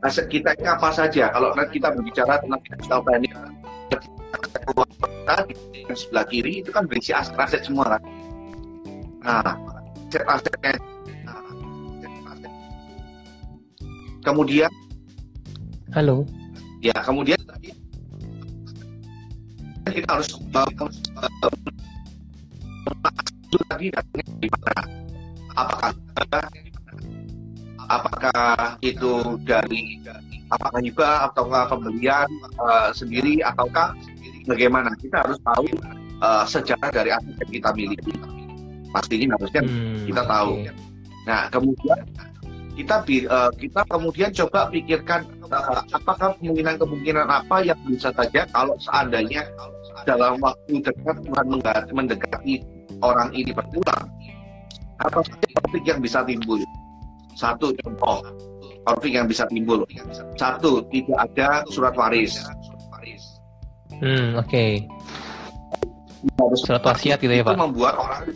Aset 0.00 0.32
kita 0.32 0.56
ini 0.56 0.64
apa 0.64 0.88
saja? 0.96 1.28
Kalau 1.28 1.52
kita 1.68 1.92
berbicara 1.92 2.40
tentang 2.40 2.60
financial 2.64 3.00
planning, 3.04 3.29
di 5.48 5.54
sebelah 5.94 6.26
kiri 6.26 6.62
itu 6.62 6.70
kan 6.70 6.86
berisi 6.86 7.10
aset-aset 7.14 7.66
semua 7.66 7.98
kan. 7.98 8.02
Nah, 9.20 9.54
aset-asetnya 10.10 10.74
kemudian 14.20 14.70
Halo. 15.96 16.28
ya 16.84 16.94
kemudian 17.02 17.40
kita 19.90 20.06
harus 20.06 20.28
bangun 20.54 20.92
lagi 23.70 23.88
datangnya 23.90 24.24
di 24.38 24.48
mana 24.52 24.82
apakah 25.56 26.44
apakah 27.90 28.54
itu 28.84 29.12
dari 29.42 29.98
apakah 30.52 30.80
hibah 30.84 31.32
ataukah 31.32 31.64
pembelian 31.70 32.28
eh, 32.44 32.90
sendiri 32.94 33.42
ataukah 33.42 33.96
bagaimana 34.46 34.90
kita 35.00 35.24
harus 35.24 35.38
tahu 35.42 35.66
eh, 36.20 36.44
sejarah 36.46 36.90
dari 36.92 37.10
aset 37.12 37.34
yang 37.40 37.50
kita 37.50 37.70
miliki 37.76 38.12
pastinya 38.90 39.38
harusnya 39.38 39.62
Hmm, 39.62 40.02
kita 40.06 40.22
tahu. 40.26 40.52
oke. 40.66 40.70
Nah, 41.28 41.40
kemudian 41.52 41.98
kita 42.74 42.96
eh, 43.06 43.50
kita 43.60 43.80
kemudian 43.86 44.30
coba 44.34 44.60
pikirkan 44.72 45.20
eh, 45.46 45.80
apakah 45.94 46.34
kemungkinan-kemungkinan 46.40 47.26
apa 47.28 47.62
yang 47.62 47.78
bisa 47.86 48.10
saja 48.14 48.46
kalau 48.50 48.74
seandainya 48.82 49.46
dalam 50.08 50.40
waktu 50.40 50.80
dekat 50.80 51.16
Tuhan 51.22 51.46
mendekati 51.92 52.64
orang 53.04 53.28
ini 53.36 53.52
berpulang, 53.52 54.08
apa 55.00 55.20
saja 55.24 55.46
konflik 55.60 55.84
yang 55.84 56.00
bisa 56.00 56.24
timbul? 56.24 56.60
Satu 57.36 57.72
contoh 57.84 58.24
konflik 58.84 59.12
yang 59.16 59.28
bisa 59.28 59.44
timbul. 59.48 59.84
Satu, 60.40 60.84
tidak 60.88 61.18
ada 61.30 61.62
surat 61.68 61.92
waris. 61.96 62.40
Hmm, 64.00 64.28
oke. 64.36 64.64
Ada 66.36 66.56
Surat 66.56 66.82
wasiat 66.82 67.18
gitu 67.20 67.32
ya 67.32 67.40
itu 67.40 67.48
Pak. 67.48 67.56
membuat 67.56 67.94
orang 67.96 68.28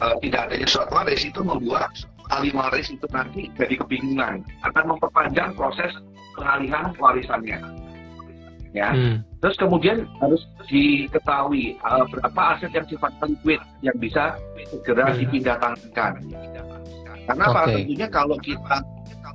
eh, 0.00 0.14
tidak 0.20 0.40
adanya 0.48 0.66
surat 0.68 0.88
waris 0.90 1.22
itu 1.24 1.40
membuat 1.40 1.88
ahli 2.28 2.50
waris 2.52 2.88
itu 2.90 3.06
nanti 3.08 3.48
jadi 3.54 3.74
kebingungan 3.78 4.40
akan 4.62 4.84
memperpanjang 4.90 5.52
proses 5.54 5.92
pengalihan 6.34 6.92
warisannya 6.96 7.58
ya 8.74 8.90
Hmm, 8.90 9.22
terus 9.38 9.54
kemudian 9.56 10.02
harus 10.18 10.42
diketahui 10.66 11.78
eh, 11.78 12.04
berapa 12.10 12.40
aset 12.58 12.74
yang 12.74 12.84
sifatnya 12.84 13.24
liquid 13.30 13.60
yang 13.80 13.96
bisa 13.96 14.34
segera 14.68 15.08
Hmm. 15.08 15.18
dipindah 15.22 15.56
tangankan 15.62 16.12
karena 17.24 17.44
Oke. 17.48 17.72
tentunya 17.72 18.08
kalau 18.10 18.36
kita 18.42 18.76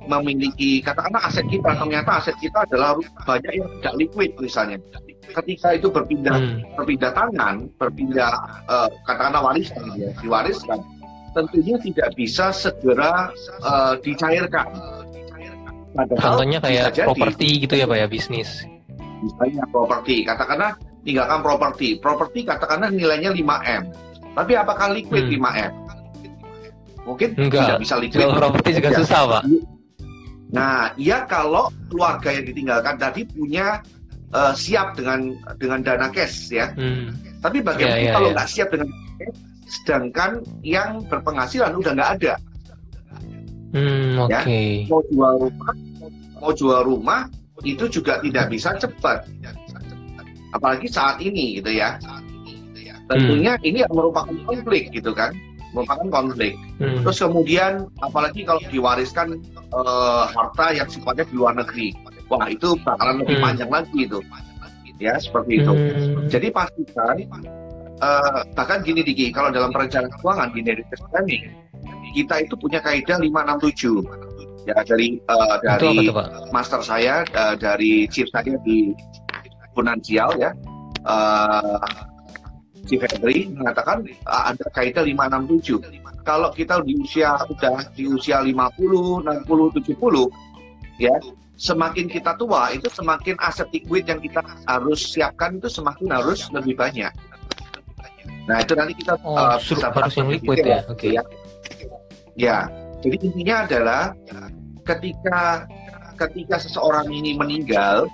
memiliki 0.06 0.80
katakanlah 0.80 1.22
aset 1.24 1.44
kita 1.46 1.76
ternyata 1.76 2.10
aset 2.16 2.36
kita 2.38 2.64
adalah 2.64 2.96
banyak 3.24 3.52
yang 3.52 3.68
tidak 3.80 3.94
liquid 3.96 4.30
misalnya 4.38 4.76
ketika 5.30 5.68
itu 5.72 5.86
berpindah 5.86 6.34
hmm, 6.34 6.74
berpindah 6.74 7.14
tangan, 7.14 7.70
berpindah 7.78 8.32
eh, 8.66 8.88
katakanlah 9.06 9.46
warisan 9.46 9.78
ya, 9.94 10.10
diwariskan, 10.18 10.82
tentunya 11.30 11.78
tidak 11.78 12.08
bisa 12.18 12.50
segera 12.50 13.30
eh, 13.62 13.94
dicairkan. 14.02 14.66
Padahal 15.90 16.18
Contohnya 16.38 16.58
kayak 16.58 16.94
properti 17.02 17.62
gitu 17.62 17.74
ya 17.74 17.86
Pak 17.86 17.98
ya 17.98 18.06
bisnis. 18.06 18.62
misalnya 19.20 19.62
properti, 19.70 20.22
katakanlah 20.24 20.74
tinggalkan 21.06 21.40
properti, 21.44 21.88
properti 22.00 22.40
katakanlah 22.42 22.88
nilainya 22.90 23.30
5 23.30 23.38
m, 23.78 23.82
tapi 24.34 24.52
apakah 24.56 24.90
liquid 24.90 25.30
Hmm. 25.30 25.46
5 25.46 25.66
m? 25.70 25.72
Mungkin 27.06 27.28
Enggak. 27.38 27.62
tidak 27.70 27.78
bisa 27.82 27.94
liquid. 27.98 28.18
Jual 28.18 28.32
properti 28.34 28.70
juga 28.76 28.90
Ya. 28.90 28.98
susah 28.98 29.20
Pak. 29.28 29.42
Nah, 30.50 30.90
iya 30.98 31.24
kalau 31.30 31.70
keluarga 31.86 32.34
yang 32.34 32.46
ditinggalkan 32.46 32.98
tadi 32.98 33.22
punya 33.26 33.78
eh, 34.34 34.52
siap 34.54 34.98
dengan 34.98 35.34
dengan 35.58 35.80
dana 35.82 36.06
cash 36.10 36.50
ya. 36.50 36.70
Hmm, 36.74 37.14
Tapi 37.40 37.62
bagaimana 37.62 37.96
Iya, 37.98 38.04
iya, 38.10 38.12
kalau 38.14 38.28
iya. 38.30 38.34
nggak 38.36 38.48
siap 38.50 38.68
dengan 38.74 38.88
sedangkan 39.70 40.42
yang 40.66 41.06
berpenghasilan 41.06 41.70
udah 41.78 41.92
nggak 41.94 42.10
ada 42.20 42.34
hmm, 43.70 44.26
Ya. 44.26 44.42
oke. 44.42 44.60
mau 44.90 45.00
jual 45.06 45.34
rumah 45.46 45.72
mau 46.42 46.50
jual 46.50 46.80
rumah 46.82 47.20
itu 47.62 47.86
juga 47.86 48.18
tidak 48.18 48.50
bisa 48.50 48.74
cepat 48.74 49.30
apalagi 50.50 50.90
saat 50.90 51.22
ini 51.22 51.62
gitu 51.62 51.70
ya 51.70 51.94
tentunya 53.06 53.54
ini 53.62 53.86
merupakan 53.86 54.34
konflik 54.42 54.90
gitu 54.90 55.14
kan 55.14 55.30
merupakan 55.70 56.06
konflik. 56.10 56.54
Hmm, 56.78 57.02
terus 57.06 57.18
kemudian 57.18 57.86
apalagi 58.00 58.42
kalau 58.42 58.60
diwariskan 58.68 59.38
eh, 59.54 60.24
harta 60.30 60.66
yang 60.74 60.88
sifatnya 60.90 61.24
di 61.26 61.34
luar 61.34 61.54
negeri. 61.56 61.94
Wah 62.30 62.46
itu 62.46 62.78
bakalan 62.82 63.22
lebih 63.22 63.38
Hmm. 63.38 63.44
panjang 63.50 63.70
lagi 63.70 63.98
itu. 64.06 64.18
Ya 65.00 65.16
seperti 65.16 65.64
itu. 65.64 65.72
Hmm, 65.72 66.28
Jadi 66.28 66.52
pastikan 66.52 67.16
eh, 68.00 68.40
bahkan 68.52 68.80
gini 68.82 69.00
Diki, 69.00 69.30
kalau 69.30 69.48
dalam 69.50 69.70
perencanaan 69.70 70.12
keuangan 70.20 70.50
di 70.52 70.60
planning 71.10 71.44
kita 72.10 72.42
itu 72.42 72.54
punya 72.58 72.82
kaidah 72.82 73.22
567 73.22 74.02
ya 74.68 74.76
dari 74.84 75.16
itu 75.16 75.24
apa 75.30 75.62
dari 75.80 76.10
Pak? 76.12 76.26
master 76.52 76.80
saya 76.84 77.22
eh, 77.24 77.54
dari 77.56 78.04
chief 78.10 78.28
saya 78.34 78.58
di 78.66 78.92
finansial 79.72 80.34
ya. 80.36 80.50
Eh, 81.00 81.78
si 82.86 82.94
Febri 82.96 83.50
mengatakan 83.52 84.06
uh, 84.28 84.52
ada 84.52 84.64
kaitan 84.72 85.08
567. 85.08 85.80
Kalau 86.24 86.52
kita 86.52 86.84
di 86.84 86.94
usia 87.00 87.36
udah 87.48 87.88
di 87.96 88.04
usia 88.08 88.44
50, 88.44 88.54
60, 88.54 89.48
70 89.48 91.00
ya, 91.00 91.14
semakin 91.56 92.06
kita 92.08 92.36
tua 92.36 92.72
itu 92.72 92.88
semakin 92.92 93.36
aset 93.40 93.68
liquid 93.72 94.04
yang 94.08 94.20
kita 94.20 94.40
harus 94.68 95.00
siapkan 95.12 95.56
itu 95.60 95.68
semakin 95.68 96.08
harus 96.12 96.48
lebih 96.52 96.76
banyak. 96.76 97.12
Nah, 98.48 98.56
itu 98.60 98.72
nanti 98.74 98.94
kita 98.96 99.14
Oh, 99.22 99.36
uh, 99.36 99.56
justru 99.60 99.80
bisa 99.80 99.88
harus 99.92 100.14
yang 100.16 100.28
liquid 100.28 100.58
lebih 100.60 100.70
ya. 100.72 100.78
detail, 100.80 100.92
Oke. 100.92 101.08
ya. 101.12 101.22
Ya. 102.36 102.58
Jadi 103.00 103.16
intinya 103.24 103.64
adalah 103.64 104.02
ketika 104.84 105.64
ketika 106.20 106.60
seseorang 106.60 107.08
ini 107.08 107.32
meninggal 107.32 108.04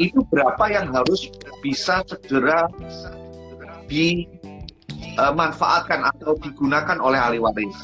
itu 0.00 0.24
berapa 0.32 0.72
yang 0.72 0.88
harus 0.88 1.28
bisa 1.60 2.00
segera 2.08 2.64
dimanfaatkan 3.92 6.00
atau 6.08 6.32
digunakan 6.40 6.96
oleh 6.98 7.20
ahli 7.20 7.38
waris 7.38 7.76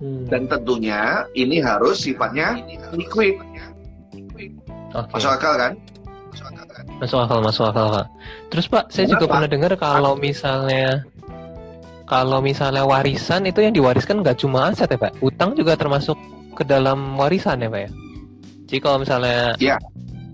Hmm. 0.00 0.24
dan 0.32 0.48
tentunya 0.48 1.28
ini 1.36 1.60
harus 1.60 2.00
sifatnya 2.00 2.56
liquid 2.96 3.36
Oke. 4.96 5.12
masuk 5.12 5.30
akal 5.30 5.54
kan 5.60 5.72
Masuk 7.00 7.16
akal, 7.16 7.40
masuk 7.40 7.64
akal, 7.64 7.86
Pak. 7.92 8.06
Terus 8.52 8.66
Pak, 8.68 8.84
saya 8.92 9.08
juga 9.08 9.24
Kenapa? 9.24 9.32
pernah 9.32 9.48
dengar 9.48 9.72
kalau 9.76 10.12
misalnya 10.16 11.04
kalau 12.04 12.40
misalnya 12.40 12.84
warisan 12.84 13.44
itu 13.44 13.60
yang 13.60 13.72
diwariskan 13.72 14.20
nggak 14.20 14.36
cuma 14.36 14.68
aset 14.68 14.88
ya 14.88 14.96
Pak, 14.96 15.20
utang 15.20 15.52
juga 15.52 15.76
termasuk 15.76 16.16
ke 16.52 16.64
dalam 16.64 17.16
warisan 17.16 17.60
ya 17.60 17.68
Pak 17.68 17.80
ya. 17.84 17.90
Jadi 18.68 18.78
kalau 18.80 18.96
misalnya 19.00 19.56
Iya. 19.56 19.76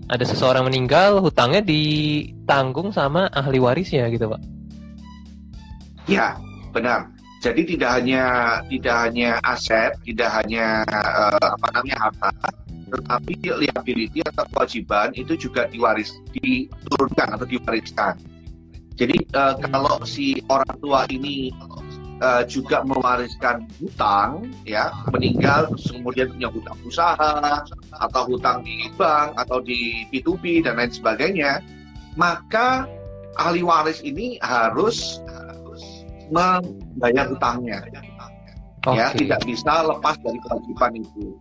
Ada 0.07 0.23
seseorang 0.23 0.67
meninggal, 0.71 1.19
hutangnya 1.19 1.59
ditanggung 1.59 2.95
sama 2.95 3.27
ahli 3.31 3.59
warisnya 3.59 4.07
gitu 4.07 4.31
Pak. 4.31 4.41
ya 6.07 6.39
benar. 6.71 7.11
Jadi 7.37 7.77
tidak 7.77 8.01
hanya 8.01 8.23
tidak 8.65 8.95
hanya 9.07 9.37
aset 9.45 9.93
tidak 10.01 10.31
hanya 10.41 10.81
eh, 10.89 11.47
apa 11.53 11.67
namanya 11.75 12.09
harta 12.09 12.31
tetapi 12.87 13.35
liability 13.43 14.23
atau 14.23 14.47
kewajiban 14.55 15.11
itu 15.11 15.35
juga 15.35 15.67
diwaris 15.67 16.15
diturunkan 16.33 17.35
atau 17.35 17.45
diwariskan. 17.45 18.15
Jadi 18.95 19.15
eh, 19.21 19.53
kalau 19.59 20.01
si 20.07 20.39
orang 20.47 20.75
tua 20.79 21.03
ini 21.11 21.51
eh, 22.17 22.43
juga 22.49 22.81
mewariskan 22.83 23.65
hutang 23.81 24.45
ya 24.65 24.91
meninggal 25.13 25.69
terus 25.73 25.93
kemudian 25.93 26.27
punya 26.33 26.49
hutang 26.49 26.77
usaha 26.85 27.63
atau 27.93 28.21
hutang 28.29 28.61
di 28.65 28.89
bank 28.97 29.37
atau 29.37 29.61
di 29.61 30.05
P2P 30.09 30.65
dan 30.65 30.81
lain 30.81 30.91
sebagainya 30.91 31.61
maka 32.17 32.89
ahli 33.37 33.61
waris 33.61 34.01
ini 34.01 34.41
harus 34.41 35.21
membayar 36.33 37.29
hutangnya 37.29 37.79
Oke. 38.87 38.97
ya 38.99 39.07
tidak 39.15 39.41
bisa 39.47 39.73
lepas 39.83 40.15
dari 40.23 40.39
kewajiban 40.43 40.91
itu 40.99 41.35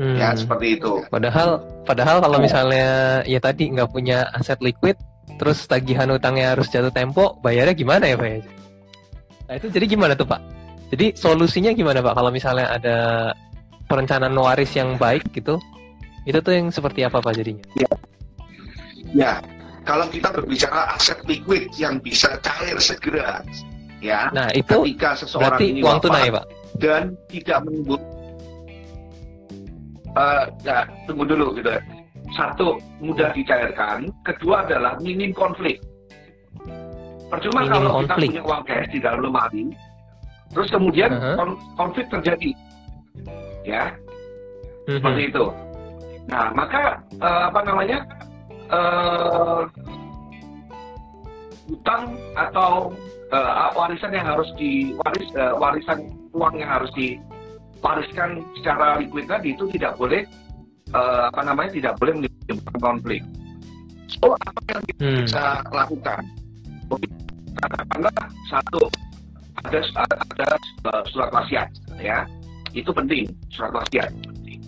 Hmm. 0.00 0.16
ya 0.16 0.32
seperti 0.32 0.80
itu 0.80 1.02
Padahal 1.12 1.60
padahal 1.84 2.22
kalau 2.22 2.38
misalnya 2.40 3.20
ya 3.26 3.36
tadi 3.36 3.68
nggak 3.68 3.90
punya 3.90 4.22
aset 4.32 4.56
liquid, 4.62 4.96
terus 5.36 5.66
tagihan 5.66 6.08
utangnya 6.08 6.54
harus 6.56 6.70
jatuh 6.70 6.94
tempo, 6.94 7.36
bayarnya 7.42 7.74
gimana 7.74 8.08
ya 8.08 8.16
Pak 8.16 8.28
ya? 8.30 8.38
Nah 9.50 9.58
itu 9.58 9.66
jadi 9.66 9.90
gimana 9.90 10.14
tuh 10.14 10.30
Pak? 10.30 10.38
Jadi 10.94 11.10
solusinya 11.18 11.74
gimana 11.74 11.98
Pak 11.98 12.14
kalau 12.14 12.30
misalnya 12.30 12.70
ada 12.70 12.98
perencanaan 13.90 14.38
waris 14.38 14.70
yang 14.78 14.94
baik 14.94 15.26
gitu? 15.34 15.58
Itu 16.22 16.38
tuh 16.38 16.54
yang 16.54 16.70
seperti 16.70 17.02
apa 17.02 17.18
Pak 17.18 17.34
jadinya? 17.34 17.66
ya 19.10 19.42
kalau 19.82 20.06
kita 20.06 20.30
berbicara 20.30 20.94
aset 20.94 21.18
liquid 21.26 21.66
yang 21.74 21.98
bisa 21.98 22.38
cair 22.46 22.78
segera 22.78 23.42
ya 23.98 24.30
Nah 24.30 24.46
itu 24.54 24.86
ketika 24.86 25.18
seseorang 25.18 25.58
berarti 25.58 25.64
ini 25.66 25.80
uang 25.82 25.98
tunai 25.98 26.30
Pak? 26.30 26.44
dan 26.78 27.18
tidak 27.26 27.58
menimbul 27.66 27.98
Eh, 30.10 30.44
ya, 30.66 30.82
tunggu 31.06 31.22
dulu 31.22 31.54
gitu 31.54 31.70
satu 32.34 32.78
mudah 32.98 33.30
dicairkan 33.30 34.10
kedua 34.26 34.66
adalah 34.66 34.98
minim 34.98 35.30
konflik 35.30 35.78
percuma 37.30 37.60
Minim 37.62 37.72
kalau 37.72 37.90
konflik. 37.94 38.10
kita 38.10 38.26
punya 38.26 38.42
uang 38.44 38.62
cash 38.64 38.88
di 38.90 38.98
dalam 38.98 39.20
lemari 39.22 39.64
terus 40.50 40.68
kemudian 40.68 41.10
Uh-huh. 41.10 41.34
kon- 41.38 41.60
konflik 41.74 42.06
terjadi 42.10 42.50
ya 43.62 43.84
Mhm. 44.84 44.98
seperti 44.98 45.22
itu. 45.28 45.44
Nah, 46.26 46.46
maka 46.52 46.82
eh, 47.12 47.42
apa 47.46 47.60
namanya 47.62 47.98
eh, 48.66 49.62
hutang 51.66 52.02
atau 52.34 52.90
eh, 53.30 53.68
warisan 53.72 54.10
yang 54.10 54.26
harus 54.26 54.50
diwaris 54.58 55.30
eh, 55.34 55.54
warisan 55.54 55.98
uang 56.32 56.54
yang 56.58 56.70
harus 56.70 56.90
diwariskan 56.94 58.42
secara 58.58 58.98
liquid 58.98 59.26
tadi 59.26 59.54
itu 59.54 59.70
tidak 59.70 59.94
boleh 59.94 60.22
eh, 60.90 61.22
apa 61.28 61.40
namanya 61.44 61.70
tidak 61.70 61.94
boleh 61.98 62.12
menimbulkan 62.18 62.78
konflik. 62.80 63.22
So 64.10 64.34
apa 64.34 64.60
yang 64.68 64.82
kita 64.90 65.00
Hmm. 65.00 65.22
bisa 65.22 65.42
lakukan? 65.70 66.20
Katakanlah 67.58 68.14
satu 68.46 68.86
ada 69.66 69.80
ada 70.00 70.48
surat 71.10 71.28
wasiat 71.34 71.68
ya 71.98 72.24
itu 72.72 72.88
penting 72.94 73.26
surat 73.50 73.74
wasiat. 73.74 74.08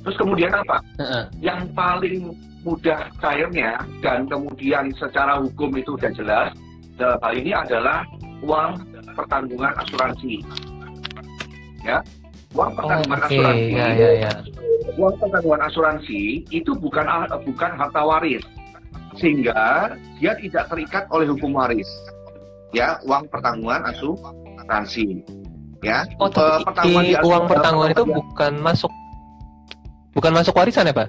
Terus 0.02 0.16
kemudian 0.18 0.50
apa? 0.50 0.82
Heeh. 0.98 1.22
yang 1.38 1.62
paling 1.78 2.34
mudah 2.62 3.06
cairnya 3.18 3.78
dan 4.02 4.26
kemudian 4.26 4.90
secara 4.98 5.38
hukum 5.38 5.70
itu 5.78 5.94
sudah 5.98 6.10
jelas 6.14 6.48
dalam 6.98 7.18
hal 7.22 7.34
ini 7.34 7.50
adalah 7.54 8.06
uang 8.42 8.78
pertanggungan 9.14 9.72
asuransi 9.82 10.42
ya 11.82 11.98
uang 12.54 12.70
Oh, 12.70 12.76
pertanggungan 12.78 13.20
Oke, 13.22 13.26
asuransi 13.34 13.66
ya 13.74 13.86
ya 13.96 14.10
ya. 14.28 14.32
uang 14.94 15.14
pertanggungan 15.18 15.62
asuransi 15.66 16.20
itu 16.54 16.70
bukan 16.78 17.06
bukan 17.42 17.70
harta 17.74 18.02
waris 18.02 18.42
sehingga 19.18 19.92
dia 20.22 20.32
tidak 20.38 20.70
terikat 20.70 21.04
oleh 21.10 21.26
hukum 21.26 21.50
waris 21.54 21.86
ya 22.72 22.96
uang 23.04 23.28
pertanggungan 23.28 23.85
asuransi 23.87 25.20
ya 25.80 26.04
Oh, 26.16 26.26
Eh, 26.26 26.32
tapi 26.32 26.64
pertanggungan 26.64 27.04
di 27.04 27.14
uang 27.20 27.44
pertanggungan 27.46 27.90
itu 27.92 28.04
bukan 28.06 28.52
masuk 28.61 28.92
bukan 30.12 30.32
masuk 30.32 30.54
warisan 30.56 30.88
ya 30.88 30.94
Pak? 30.94 31.08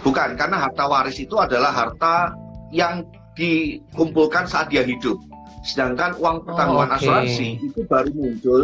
Bukan, 0.00 0.38
karena 0.38 0.56
harta 0.62 0.86
waris 0.86 1.18
itu 1.18 1.34
adalah 1.34 1.74
harta 1.74 2.30
yang 2.70 3.02
dikumpulkan 3.34 4.46
saat 4.46 4.70
dia 4.70 4.86
hidup. 4.86 5.18
Sedangkan 5.66 6.14
uang 6.16 6.46
pertanggungan 6.46 6.88
Oh, 6.88 6.94
oke. 6.94 7.02
asuransi 7.02 7.58
itu 7.58 7.80
baru 7.90 8.10
muncul 8.14 8.62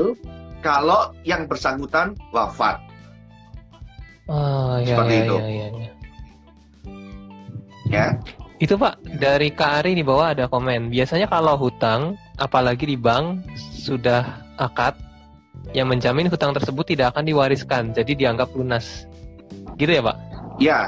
kalau 0.63 1.11
yang 1.27 1.51
bersangkutan 1.51 2.15
wafat. 2.31 2.79
Oh 4.31 4.79
ya 4.79 4.95
Seperti 4.95 5.13
ya, 5.13 5.23
itu. 5.27 5.37
ya 5.37 5.47
ya 5.51 5.67
ya. 5.67 5.93
Ya, 7.91 8.07
Itu 8.63 8.79
Pak, 8.79 9.19
dari 9.19 9.51
Kak 9.51 9.83
Ari 9.83 9.99
di 9.99 10.07
bawah 10.07 10.31
ada 10.31 10.47
komen. 10.47 10.87
Biasanya 10.87 11.27
kalau 11.27 11.59
hutang, 11.59 12.15
apalagi 12.39 12.87
di 12.87 12.95
bank, 12.95 13.43
sudah 13.59 14.39
akad, 14.55 14.95
yang 15.75 15.91
menjamin 15.91 16.31
hutang 16.31 16.55
tersebut 16.55 16.95
tidak 16.95 17.11
akan 17.11 17.27
diwariskan, 17.27 17.91
jadi 17.91 18.15
dianggap 18.15 18.55
lunas. 18.55 19.11
Gitu 19.75 19.99
ya 19.99 20.03
Pak? 20.07 20.17
ya. 20.63 20.81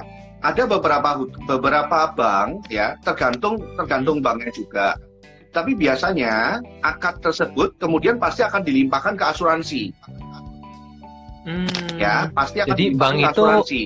Ada 0.45 0.69
beberapa 0.69 1.25
beberapa 1.49 2.13
bank 2.13 2.69
ya, 2.69 3.01
tergantung 3.01 3.57
tergantung 3.81 4.21
banknya 4.21 4.53
juga. 4.53 4.93
Tapi 5.57 5.73
biasanya 5.73 6.61
akad 6.85 7.25
tersebut 7.25 7.73
kemudian 7.81 8.21
pasti 8.21 8.45
akan 8.45 8.61
dilimpahkan 8.61 9.17
ke 9.17 9.25
asuransi, 9.25 9.89
Hmm, 11.45 11.69
ya, 12.01 12.33
pasti 12.33 12.65
akan 12.65 12.73
Jadi 12.73 12.85
bank 12.97 13.17
ke 13.21 13.25
itu 13.29 13.43
asuransi. 13.45 13.81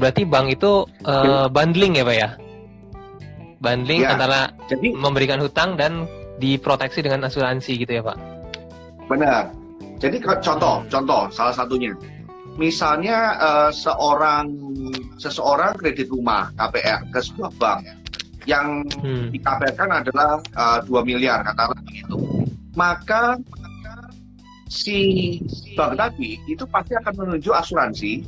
Berarti 0.00 0.24
bank 0.24 0.46
itu 0.48 0.88
eh, 1.04 1.46
bundling 1.52 2.00
ya 2.00 2.04
Pak 2.08 2.16
ya? 2.16 2.30
Bundling 3.60 4.00
Ya. 4.08 4.16
antara 4.16 4.48
Jadi 4.72 4.96
memberikan 4.96 5.36
hutang 5.36 5.76
dan 5.76 6.08
diproteksi 6.40 7.04
dengan 7.04 7.28
asuransi 7.28 7.76
gitu 7.76 8.00
ya 8.00 8.02
Pak? 8.02 8.16
Benar. 9.12 9.52
Jadi 10.00 10.16
contoh, 10.24 10.80
contoh 10.88 11.28
salah 11.28 11.52
satunya. 11.52 11.92
Misalnya 12.56 13.36
eh, 13.36 13.70
seorang 13.70 14.48
seseorang 15.20 15.76
kredit 15.76 16.08
rumah 16.08 16.48
KPR 16.56 17.04
ke 17.12 17.20
sebuah 17.20 17.52
bank 17.60 17.80
yang 18.48 18.80
Hmm. 19.04 19.28
di 19.28 19.36
KPR 19.36 19.76
kan 19.76 19.90
adalah 20.00 20.40
eh, 20.40 20.78
2 20.88 21.04
miliar 21.04 21.44
katakanlah 21.44 21.84
begitu. 21.84 22.16
Maka 22.72 23.36
si 24.70 24.98
bank 25.76 25.98
tadi 26.00 26.40
itu 26.48 26.64
pasti 26.70 26.96
akan 26.96 27.12
menunjuk 27.20 27.52
asuransi 27.52 28.24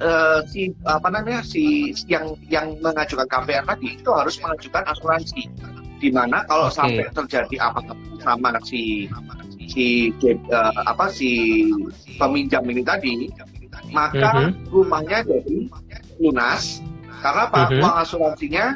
eh, 0.00 0.38
si 0.48 0.72
apa 0.88 1.08
namanya 1.12 1.44
si 1.44 1.92
yang 2.08 2.34
yang 2.48 2.76
mengajukan 2.80 3.28
KPR 3.28 3.64
tadi 3.68 4.00
itu 4.00 4.10
harus 4.10 4.40
mengajukan 4.40 4.84
asuransi 4.88 5.42
di 6.00 6.08
mana 6.08 6.42
kalau 6.48 6.72
Oke. 6.72 6.76
sampai 6.80 7.04
terjadi 7.12 7.56
apa 7.60 7.80
sama 8.24 8.56
si 8.64 9.04
si 9.68 10.10
eh, 10.24 10.72
apa 10.88 11.12
si 11.12 11.30
peminjam 12.16 12.64
ini 12.66 12.82
tadi 12.82 13.28
maka 13.92 14.50
Mhm. 14.50 14.70
rumahnya 14.72 15.22
jadi 15.24 15.56
lunas 16.18 16.82
karena 17.20 17.42
apa 17.48 17.68
Mhm. 17.68 17.80
uang 17.80 17.94
asuransinya 18.02 18.66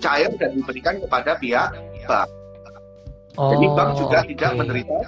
cair 0.00 0.30
dan 0.40 0.56
diberikan 0.56 0.96
kepada 1.02 1.36
pihak 1.36 1.70
bank. 2.08 2.28
Oh, 3.38 3.50
Jadi 3.54 3.66
bank 3.76 3.90
juga 3.94 4.18
oke. 4.24 4.28
tidak 4.34 4.50
menderita 4.58 4.98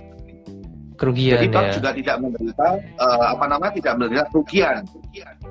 kerugian 1.00 1.34
Jadi 1.40 1.46
bank 1.50 1.66
ya. 1.66 1.72
juga 1.74 1.90
tidak 1.96 2.16
menderita 2.22 2.66
eh, 2.78 3.24
apa 3.34 3.44
namanya 3.50 3.72
tidak 3.74 3.92
menderita 3.98 4.24
kerugian. 4.30 4.76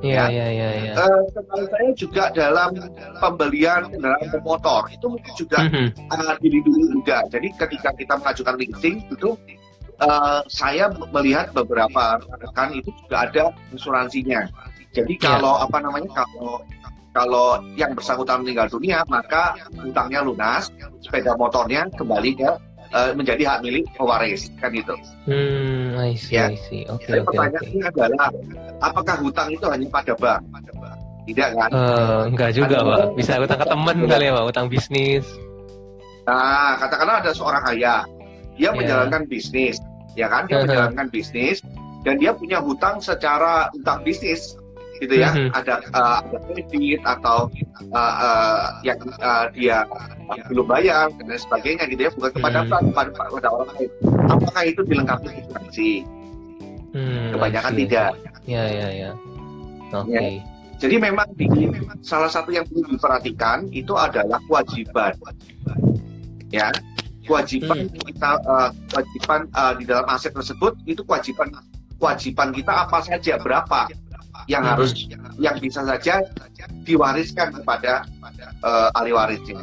Iya, 0.01 0.23
iya, 0.33 0.47
iya, 0.49 0.67
iya. 0.81 0.93
Eh, 0.97 1.21
setahu 1.33 1.63
saya 1.69 1.89
juga 1.93 2.23
dalam 2.33 2.73
pembelian 3.21 3.85
kendaraan 3.93 4.27
bermotor 4.33 4.89
itu 4.89 5.05
mungkin 5.05 5.33
juga 5.37 5.57
Mhm. 5.69 5.87
uh, 6.09 6.33
dilindungi 6.41 6.85
juga. 6.99 7.21
Jadi 7.29 7.47
ketika 7.55 7.89
kita 7.93 8.13
mengajukan 8.17 8.55
leasing 8.57 9.05
itu 9.13 9.37
eh, 10.01 10.41
saya 10.49 10.89
melihat 11.13 11.53
beberapa 11.53 12.17
rekan 12.41 12.73
itu 12.73 12.89
juga 13.05 13.29
ada 13.29 13.43
asuransinya. 13.69 14.49
Jadi 14.97 15.13
Iya. 15.21 15.37
kalau 15.37 15.61
apa 15.61 15.77
namanya 15.77 16.25
kalau 16.25 16.65
kalau 17.13 17.61
yang 17.77 17.93
bersangkutan 17.93 18.41
meninggal 18.41 18.65
dunia 18.71 19.05
maka 19.05 19.53
hutangnya 19.77 20.25
lunas, 20.25 20.73
sepeda 21.05 21.37
motornya 21.37 21.85
kembali 21.93 22.33
ke 22.33 22.49
eh, 22.91 23.11
menjadi 23.15 23.43
hak 23.47 23.59
milik 23.63 23.85
pewaris 23.95 24.51
kan 24.59 24.71
itu. 24.75 24.95
Hmm, 25.25 25.95
I 25.97 26.13
see, 26.15 26.35
Ya. 26.35 26.51
I 26.51 26.57
see. 26.67 26.83
Oke, 26.91 27.07
Jadi 27.07 27.23
oke. 27.23 27.27
pertanyaannya 27.31 27.85
adalah 27.87 28.27
apakah 28.83 29.15
hutang 29.19 29.49
itu 29.51 29.65
hanya 29.67 29.87
pada 29.87 30.13
bank? 30.19 30.43
Tidak 31.21 31.49
kan? 31.53 31.69
Eh, 31.69 32.21
enggak 32.33 32.51
juga, 32.57 32.77
Pak. 32.81 33.13
Bisa 33.13 33.37
utang 33.37 33.61
ke 33.61 33.67
temen 33.69 33.97
kali 34.09 34.25
ya, 34.27 34.33
Pak, 34.33 34.45
utang 34.49 34.67
bisnis. 34.67 35.25
Nah, 36.25 36.77
katakanlah 36.77 37.21
ada 37.21 37.31
seorang 37.33 37.63
kaya, 37.65 38.05
dia 38.57 38.69
Ya. 38.69 38.75
menjalankan 38.75 39.25
bisnis, 39.29 39.77
ya 40.13 40.27
kan? 40.27 40.45
Dia 40.49 40.61
Mhm. 40.61 40.63
menjalankan 40.69 41.07
bisnis 41.09 41.61
dan 42.01 42.17
dia 42.17 42.33
punya 42.33 42.57
hutang 42.61 42.97
secara 42.99 43.69
hutang 43.71 44.01
bisnis, 44.01 44.57
gitu 45.01 45.13
ya. 45.17 45.33
Mhm. 45.33 45.49
Ada 45.51 45.73
eh, 45.81 46.17
ada 46.21 46.37
kredit 46.45 47.01
atau 47.01 47.49
eh, 47.81 48.13
eh, 48.21 48.65
yang 48.85 48.99
eh, 49.01 49.45
dia 49.57 49.77
belum 50.47 50.69
bayar 50.69 51.09
dan 51.17 51.33
sebagainya, 51.35 51.89
gitu 51.89 52.01
ya. 52.05 52.11
Bukan 52.13 52.31
kepada 52.37 52.59
Mhm. 52.63 52.69
bank, 52.69 52.83
kepada, 52.93 53.09
kepada 53.11 53.47
orang 53.49 53.69
lain. 53.75 53.89
Apakah 54.29 54.63
itu 54.63 54.81
dilengkapi 54.85 55.27
asuransi? 55.33 55.91
Hmm, 56.91 57.31
Kebanyakan 57.33 57.73
tidak. 57.75 58.11
Ya, 58.45 58.63
ya, 58.67 58.87
ya. 58.91 59.11
Oke. 59.91 60.43
Jadi 60.81 60.95
memang 60.97 61.29
di 61.37 61.45
salah 62.01 62.25
satu 62.25 62.49
yang 62.49 62.65
perlu 62.65 62.89
diperhatikan 62.89 63.69
itu 63.69 63.93
adalah 63.93 64.41
kewajiban. 64.49 65.13
Ya, 66.51 66.73
kewajiban 67.23 67.87
Hmm. 67.87 68.01
kita 68.01 68.31
eh, 68.43 68.69
kewajiban 68.89 69.39
eh, 69.47 69.73
di 69.79 69.83
dalam 69.87 70.05
aset 70.09 70.33
tersebut 70.33 70.73
itu 70.83 70.99
kewajiban 71.05 71.53
kewajiban 71.95 72.49
kita 72.51 72.73
apa 72.89 72.97
saja 73.05 73.37
berapa 73.37 73.85
yang 74.47 74.63
Hmm. 74.63 74.71
harus 74.77 74.91
yang 75.37 75.55
bisa 75.57 75.81
saja 75.83 76.21
diwariskan 76.85 77.53
kepada 77.61 78.05
eh, 78.61 78.89
ahli 78.97 79.11
warisnya. 79.11 79.57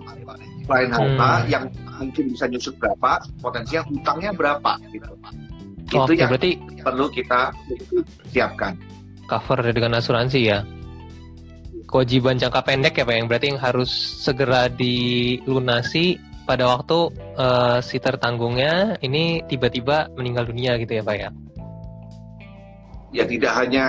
Selain 0.66 0.90
harta 0.92 1.30
Hmm. 1.40 1.48
yang 1.48 1.64
mungkin 1.98 2.24
bisa 2.30 2.44
nyusut 2.46 2.74
berapa, 2.76 3.22
potensinya 3.40 3.82
hutangnya 3.86 4.30
berapa 4.34 4.72
gitu. 4.90 5.08
Itu 5.88 5.96
Oke, 6.04 6.14
yang 6.14 6.28
berarti 6.28 6.52
perlu 6.84 7.06
kita 7.08 7.50
siapkan. 8.28 8.76
cover 9.24 9.60
dengan 9.72 9.96
asuransi 9.96 10.40
ya. 10.40 10.60
Kewajiban 11.88 12.36
jangka 12.36 12.60
pendek 12.64 13.00
ya, 13.00 13.04
Pak, 13.08 13.14
yang 13.16 13.26
berarti 13.28 13.46
yang 13.48 13.60
harus 13.60 13.88
segera 14.20 14.68
dilunasi 14.68 16.20
pada 16.44 16.68
waktu 16.68 17.12
eh, 17.36 17.78
si 17.80 17.96
tertanggungnya 17.96 19.00
ini 19.00 19.40
tiba-tiba 19.48 20.12
meninggal 20.16 20.48
dunia 20.48 20.76
gitu 20.76 21.00
ya, 21.00 21.02
Pak 21.04 21.16
ya. 21.16 21.28
Ya 23.08 23.24
tidak 23.24 23.52
hanya 23.56 23.84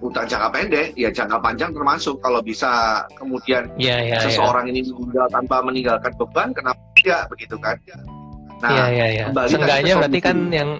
utang 0.00 0.24
jangka 0.24 0.48
pendek, 0.52 0.86
ya 0.96 1.08
jangka 1.12 1.36
panjang 1.40 1.70
termasuk. 1.76 2.16
Kalau 2.24 2.40
bisa 2.40 3.04
kemudian 3.16 3.68
Iya, 3.76 3.96
iya, 4.00 4.16
iya. 4.16 4.24
seseorang 4.24 4.68
ini 4.68 4.80
meninggal 4.86 5.28
tanpa 5.28 5.60
meninggalkan 5.60 6.12
beban, 6.16 6.52
kenapa 6.56 6.80
tidak 6.96 7.28
begitu 7.28 7.56
kan? 7.60 7.76
Nah, 8.64 8.88
iya, 8.88 9.06
iya. 9.12 9.24
kembali 9.28 9.48
Seenggaknya 9.52 9.92
berarti 10.00 10.20
kan 10.24 10.36
yang 10.48 10.70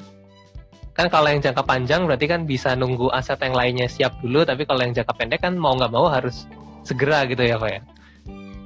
kan 0.96 1.12
kalau 1.12 1.28
yang 1.28 1.44
jangka 1.44 1.60
panjang 1.60 2.08
berarti 2.08 2.24
kan 2.24 2.48
bisa 2.48 2.72
nunggu 2.72 3.12
aset 3.12 3.36
yang 3.44 3.52
lainnya 3.52 3.84
siap 3.84 4.16
dulu, 4.24 4.48
tapi 4.48 4.64
kalau 4.64 4.80
yang 4.80 4.96
jangka 4.96 5.12
pendek 5.12 5.44
kan 5.44 5.52
mau 5.60 5.76
nggak 5.76 5.92
mau 5.92 6.08
harus 6.08 6.48
segera 6.88 7.28
gitu 7.28 7.44
ya, 7.44 7.60
Pak 7.60 7.68
ya. 7.68 7.80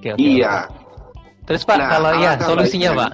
Oke, 0.00 0.08
oke, 0.14 0.22
iya. 0.22 0.54
oke. 0.70 0.78
Terus 1.50 1.62
Pak, 1.66 1.76
Nah, 1.82 1.88
kalau 1.90 2.10
ya 2.22 2.38
solusinya, 2.38 2.90
baiknya- 2.94 3.10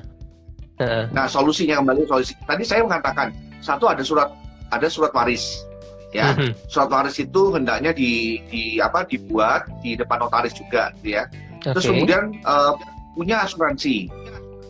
Pak. 0.76 1.08
Nah, 1.16 1.24
solusinya 1.24 1.74
kembali 1.80 2.04
solusi. 2.04 2.36
Tadi 2.44 2.60
saya 2.68 2.84
mengatakan 2.84 3.32
satu 3.64 3.88
ada 3.88 4.04
surat 4.04 4.28
ada 4.68 4.88
surat 4.92 5.08
waris, 5.16 5.64
ya. 6.14 6.34
Mhm. 6.34 6.52
Surat 6.70 6.90
waris 6.92 7.18
itu 7.18 7.54
hendaknya 7.54 7.90
di, 7.90 8.42
di 8.50 8.62
apa 8.78 9.06
dibuat 9.06 9.66
di 9.80 9.98
depan 9.98 10.22
notaris 10.22 10.54
juga, 10.54 10.92
gitu 11.00 11.18
ya. 11.18 11.24
Terus 11.62 11.84
Oke. 11.86 11.90
kemudian 11.94 12.24
eh, 12.36 12.72
punya 13.16 13.42
asuransi, 13.42 14.10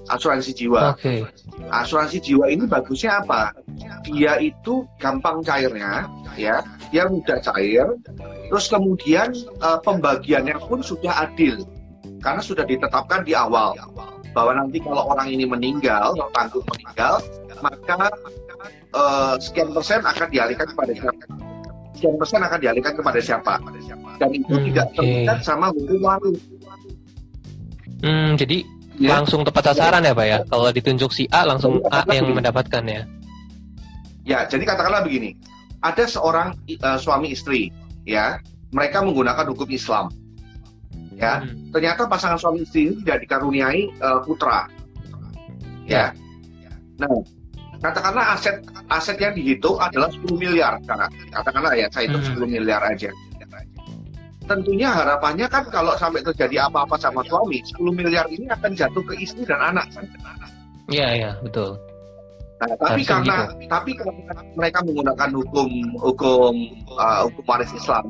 asuransi 0.08 0.50
jiwa. 0.54 0.96
Oke. 0.96 1.26
asuransi 1.66 2.20
jiwa 2.22 2.46
ini 2.52 2.68
bagusnya 2.68 3.24
apa? 3.24 3.50
Dia 4.06 4.38
itu 4.38 4.86
gampang 5.02 5.42
cairnya, 5.42 6.06
ya, 6.38 6.62
dia 6.94 7.08
mudah 7.10 7.42
cair. 7.42 7.90
Terus 8.46 8.66
kemudian 8.70 9.34
eh, 9.36 9.78
pembagiannya 9.82 10.56
pun 10.62 10.80
sudah 10.80 11.26
adil, 11.26 11.66
karena 12.22 12.40
sudah 12.40 12.64
ditetapkan 12.64 13.26
di 13.26 13.34
awal 13.34 13.74
bahwa 14.36 14.52
nanti 14.52 14.84
kalau 14.84 15.08
orang 15.16 15.32
ini 15.32 15.48
meninggal, 15.48 16.12
tanggung 16.36 16.60
meninggal, 16.68 17.24
maka 17.64 18.12
eh, 18.92 19.34
sekian 19.40 19.70
persen 19.72 20.00
akan 20.02 20.28
dialihkan 20.28 20.66
kepada 20.68 20.92
siapa? 20.92 21.24
Sekian 21.96 22.14
persen 22.20 22.40
akan 22.44 22.58
dialihkan 22.60 22.92
kepada 22.92 23.18
siapa? 23.20 23.54
Dan 24.16 24.28
itu 24.32 24.52
Hmm, 24.52 24.64
tidak 24.72 24.86
oke. 24.92 24.96
terikat 25.00 25.38
sama 25.40 25.66
hukum 25.72 25.98
waris. 26.00 26.40
Hmm, 28.04 28.36
jadi 28.36 28.58
Ya. 28.96 29.12
langsung 29.20 29.44
tepat 29.44 29.72
sasaran 29.72 30.00
ya, 30.00 30.16
Pak 30.16 30.24
ya. 30.26 30.38
Kalau 30.48 30.72
ditunjuk 30.72 31.12
si 31.12 31.28
A 31.28 31.44
langsung 31.44 31.84
A 31.92 32.00
yang 32.08 32.32
mendapatkan 32.32 32.80
ya. 32.84 33.04
Ya, 34.24 34.38
jadi 34.48 34.64
katakanlah 34.64 35.04
begini, 35.04 35.36
ada 35.84 36.08
seorang 36.08 36.56
eh, 36.66 36.98
suami 36.98 37.30
istri, 37.30 37.68
ya, 38.08 38.40
mereka 38.72 39.04
menggunakan 39.04 39.46
hukum 39.52 39.68
Islam, 39.68 40.08
ya. 41.12 41.44
Hmm. 41.44 41.70
Ternyata 41.70 42.08
pasangan 42.08 42.40
suami 42.40 42.64
istri 42.64 42.88
ini 42.88 42.94
tidak 43.04 43.28
dikaruniai 43.28 43.82
eh, 43.92 44.18
putra, 44.24 44.64
ya. 45.84 46.10
Nah, 46.96 47.12
katakanlah 47.82 48.36
aset 48.36 48.56
aset 48.88 49.16
yang 49.20 49.34
dihitung 49.36 49.76
adalah 49.80 50.08
10 50.12 50.36
miliar, 50.36 50.78
karena 50.84 51.06
katakanlah 51.32 51.72
ya, 51.76 51.86
saya 51.92 52.08
hitung 52.08 52.22
Hmm. 52.24 52.46
10 52.46 52.48
miliar 52.48 52.82
aja. 52.84 53.10
Tentunya 54.46 54.86
harapannya 54.94 55.50
kan 55.50 55.66
kalau 55.74 55.98
sampai 55.98 56.22
terjadi 56.22 56.70
apa-apa 56.70 56.94
sama 57.02 57.18
suami, 57.26 57.58
10 57.66 57.90
miliar 57.90 58.30
ini 58.30 58.46
akan 58.46 58.78
jatuh 58.78 59.02
ke 59.02 59.18
istri 59.18 59.42
dan 59.42 59.58
anak. 59.58 59.90
kan? 59.90 60.06
Iya, 60.86 61.08
iya, 61.18 61.30
betul. 61.42 61.74
Nah, 62.56 62.72
tapi 62.78 63.04
Harusnya 63.04 63.10
karena 63.20 63.36
tapi 63.68 63.90
karena 63.98 64.40
mereka 64.56 64.78
menggunakan 64.86 65.28
hukum 65.34 65.70
hukum 66.00 66.54
uh, 66.96 67.28
hukum 67.28 67.44
waris 67.44 67.68
Islam, 67.74 68.06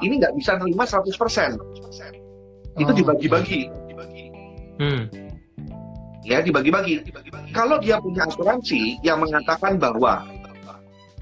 ini 0.00 0.22
nggak 0.22 0.32
bisa 0.38 0.56
terima 0.56 0.86
100%. 0.86 1.58
Itu 2.78 2.90
Oh, 2.90 2.96
dibagi-bagi, 2.96 3.68
Hmm. 4.80 5.04
Ya 6.24 6.44
dibagi-bagi. 6.44 7.06
Kalau 7.56 7.80
dia 7.80 8.00
punya 8.00 8.28
asuransi 8.28 9.00
yang 9.00 9.24
mengatakan 9.24 9.80
bahwa 9.80 10.26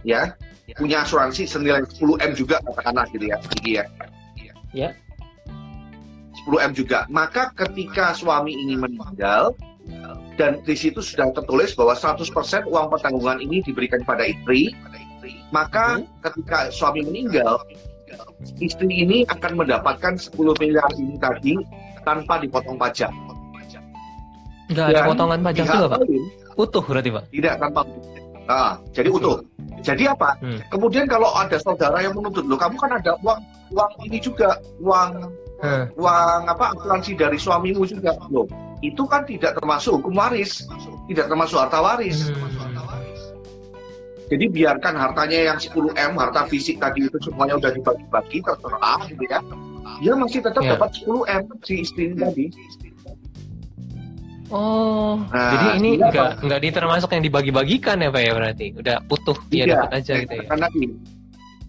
ya 0.02 0.34
punya 0.76 1.02
asuransi 1.06 1.48
senilai 1.48 1.82
10 1.96 2.20
m 2.20 2.32
juga 2.36 2.60
katakanlah 2.60 3.06
gitu 3.14 3.24
ya, 3.30 3.36
tinggi 3.40 3.72
ya. 3.80 3.84
Ya. 4.76 4.90
10 6.44 6.66
m 6.68 6.72
juga. 6.76 7.08
Maka 7.08 7.54
ketika 7.56 8.12
suami 8.12 8.52
ini 8.52 8.76
meninggal 8.76 9.56
dan 10.36 10.62
di 10.62 10.76
situ 10.76 11.02
sudah 11.02 11.32
tertulis 11.34 11.74
bahwa 11.74 11.96
100% 11.96 12.68
uang 12.68 12.86
pertanggungan 12.92 13.42
ini 13.42 13.64
diberikan 13.64 14.04
pada 14.06 14.22
istri, 14.28 14.70
maka 15.50 16.04
ketika 16.22 16.68
suami 16.70 17.02
meninggal, 17.02 17.58
istri 18.62 18.86
ini 18.86 19.26
akan 19.26 19.64
mendapatkan 19.64 20.14
10 20.14 20.36
miliar 20.62 20.88
ini 20.94 21.16
tadi 21.18 21.54
tanpa 22.06 22.38
dipotong 22.38 22.78
pajak. 22.78 23.10
Nggak 24.68 24.86
ada 24.88 25.00
Dan 25.00 25.08
potongan 25.08 25.40
pajak 25.44 25.64
juga, 25.66 25.86
Pak. 25.92 26.00
Utuh 26.56 26.84
berarti, 26.84 27.10
Pak. 27.12 27.24
Tidak 27.32 27.54
tanpa 27.60 27.80
Nah, 28.48 28.80
jadi 28.96 29.12
utuh. 29.12 29.44
Jadi 29.84 30.08
apa? 30.08 30.32
Hmm. 30.40 30.56
Kemudian 30.72 31.04
kalau 31.04 31.28
ada 31.36 31.60
saudara 31.60 32.00
yang 32.00 32.16
menuntut, 32.16 32.48
loh 32.48 32.56
kamu 32.56 32.80
kan 32.80 32.96
ada 32.96 33.12
uang 33.20 33.40
uang 33.76 33.92
ini 34.08 34.16
juga, 34.18 34.56
uang 34.80 35.28
Hmm. 35.58 35.90
uang 35.98 36.46
apa 36.46 36.70
asuransi 36.70 37.18
dari 37.18 37.34
suamimu 37.34 37.82
juga 37.82 38.14
loh 38.30 38.46
itu 38.78 39.02
kan 39.10 39.26
tidak 39.26 39.58
termasuk 39.58 39.98
hukum 39.98 40.14
waris 40.14 40.62
tidak 41.10 41.26
termasuk 41.26 41.58
harta 41.58 41.82
waris 41.82 42.30
Hmm. 42.30 42.46
jadi 44.30 44.44
biarkan 44.54 44.94
hartanya 44.94 45.38
yang 45.50 45.58
10 45.58 45.90
m 45.98 46.14
harta 46.14 46.46
fisik 46.46 46.78
tadi 46.78 47.10
itu 47.10 47.18
semuanya 47.18 47.58
udah 47.58 47.74
dibagi-bagi 47.74 48.38
terserah 48.46 49.02
gitu 49.10 49.24
ya 49.26 49.42
dia 49.98 50.12
masih 50.14 50.46
tetap 50.46 50.62
Ya. 50.62 50.78
dapat 50.78 50.90
10 50.94 51.26
m 51.26 51.42
si 51.66 51.74
istri 51.82 52.14
tadi 52.14 52.54
Oh, 54.48 55.20
Nah, 55.28 55.50
jadi 55.52 55.66
ini 55.76 55.90
iya, 56.00 56.08
nggak 56.08 56.30
nggak 56.40 56.60
ditermasuk 56.64 57.10
yang 57.12 57.20
dibagi-bagikan 57.20 58.00
ya, 58.00 58.08
Pak 58.08 58.22
ya 58.24 58.32
berarti. 58.32 58.66
Udah 58.80 58.96
utuh 59.06 59.36
dia 59.52 59.68
Tidak, 59.68 59.76
dapat 59.76 59.90
aja 59.92 60.08
saya 60.08 60.20
gitu 60.24 60.32
ya. 60.32 60.40
katakan 60.40 60.58
tadi 60.64 60.84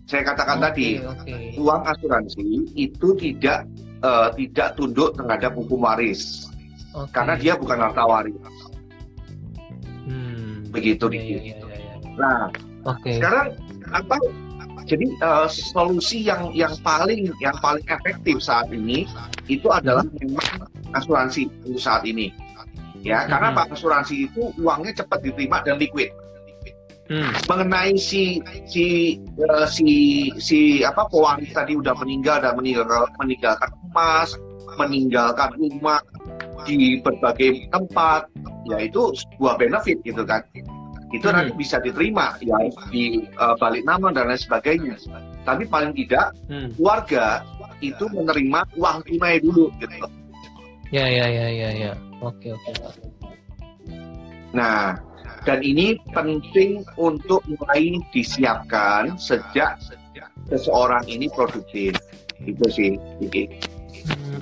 saya 0.10 0.22
katakan 0.26 0.58
Oke, 0.58 0.66
tadi 0.66 0.88
Oke. 1.06 1.36
uang 1.60 1.82
asuransi 1.86 2.46
itu 2.74 3.08
tidak 3.20 3.60
eh, 4.00 4.28
tidak 4.40 4.68
tunduk 4.74 5.12
terhadap 5.14 5.52
hukum 5.54 5.84
waris 5.84 6.48
Oke. 6.96 7.12
karena 7.12 7.34
dia 7.36 7.54
bukan 7.60 7.78
harta 7.78 8.04
waris. 8.08 8.34
Hmm. 10.08 10.66
Begitu, 10.72 11.06
Iya, 11.10 11.20
Diki. 11.20 11.28
iya, 11.30 11.40
iya, 11.44 11.56
iya, 11.60 11.76
iya. 11.78 11.96
Nah, 12.18 12.42
Oke. 12.88 13.12
sekarang 13.20 13.48
apa? 13.92 14.16
Jadi 14.90 15.06
eh, 15.06 15.48
solusi 15.52 16.26
yang 16.26 16.50
yang 16.56 16.74
paling 16.82 17.30
yang 17.38 17.54
paling 17.60 17.86
efektif 17.86 18.42
saat 18.42 18.72
ini 18.74 19.06
itu 19.46 19.68
adalah 19.70 20.02
memang 20.18 20.66
asuransi 20.96 21.46
untuk 21.68 21.78
saat 21.78 22.02
ini. 22.08 22.34
Ya, 23.04 23.24
karena 23.28 23.52
Mhm. 23.52 23.58
Pak 23.58 23.68
asuransi 23.80 24.16
itu 24.28 24.52
uangnya 24.60 24.92
cepat 25.04 25.24
diterima 25.24 25.64
dan 25.64 25.80
liquid. 25.80 26.12
Hmm. 27.10 27.34
mengenai 27.50 27.98
si 27.98 28.38
si 28.70 29.18
eh, 29.18 29.66
si 29.66 29.90
si 30.38 30.86
apa 30.86 31.10
pewaris 31.10 31.50
tadi 31.58 31.74
udah 31.74 31.98
meninggal 31.98 32.38
dan 32.38 32.54
meninggalkan 32.54 33.10
meninggalkan 33.18 33.72
emas, 33.90 34.30
meninggalkan 34.78 35.58
rumah 35.58 36.06
di 36.70 37.02
berbagai 37.02 37.66
tempat, 37.74 38.30
ya 38.70 38.86
itu 38.86 39.10
sebuah 39.26 39.58
benefit 39.58 39.98
gitu 40.06 40.22
kan. 40.22 40.46
Itu 41.10 41.34
Hmm. 41.34 41.42
nanti 41.42 41.58
bisa 41.58 41.82
diterima 41.82 42.38
ya 42.46 42.62
di 42.94 43.26
eh, 43.26 43.56
balik 43.58 43.90
nama 43.90 44.14
dan 44.14 44.30
lain 44.30 44.38
sebagainya. 44.38 44.94
Tapi 45.50 45.66
paling 45.66 45.98
tidak 45.98 46.38
Hmm. 46.46 46.70
keluarga 46.78 47.42
itu 47.82 48.06
menerima 48.06 48.70
uang 48.78 48.98
tunai 49.10 49.42
dulu 49.42 49.74
gitu. 49.82 50.06
Ya, 50.94 51.10
ya, 51.10 51.26
ya, 51.26 51.48
ya, 51.50 51.70
ya. 51.74 51.94
Oke, 52.20 52.52
oke. 52.52 52.70
Pak. 52.80 52.94
Nah, 54.52 54.98
dan 55.48 55.60
ini 55.64 55.96
penting 56.12 56.84
untuk 57.00 57.40
mulai 57.48 57.96
disiapkan 58.12 59.16
sejak 59.16 59.80
seseorang 60.52 61.06
ini 61.08 61.32
produktif. 61.32 61.96
Itu 62.44 62.66
sih, 62.72 62.96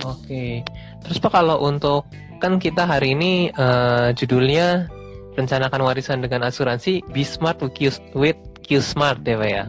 Oke. 0.06 0.62
Terus 1.02 1.18
Pak 1.18 1.32
kalau 1.34 1.58
untuk 1.66 2.06
kan 2.38 2.62
kita 2.62 2.86
hari 2.86 3.14
ini 3.14 3.50
eh, 3.50 4.08
judulnya 4.14 4.86
rencanakan 5.34 5.82
warisan 5.86 6.22
dengan 6.22 6.46
asuransi 6.46 7.02
Be 7.14 7.22
Smart 7.22 7.58
with 7.62 7.74
Q, 7.74 7.94
with 8.14 8.38
Q 8.62 8.82
Smart 8.82 9.22
ya 9.26 9.38
Pak 9.38 9.50
ya. 9.50 9.64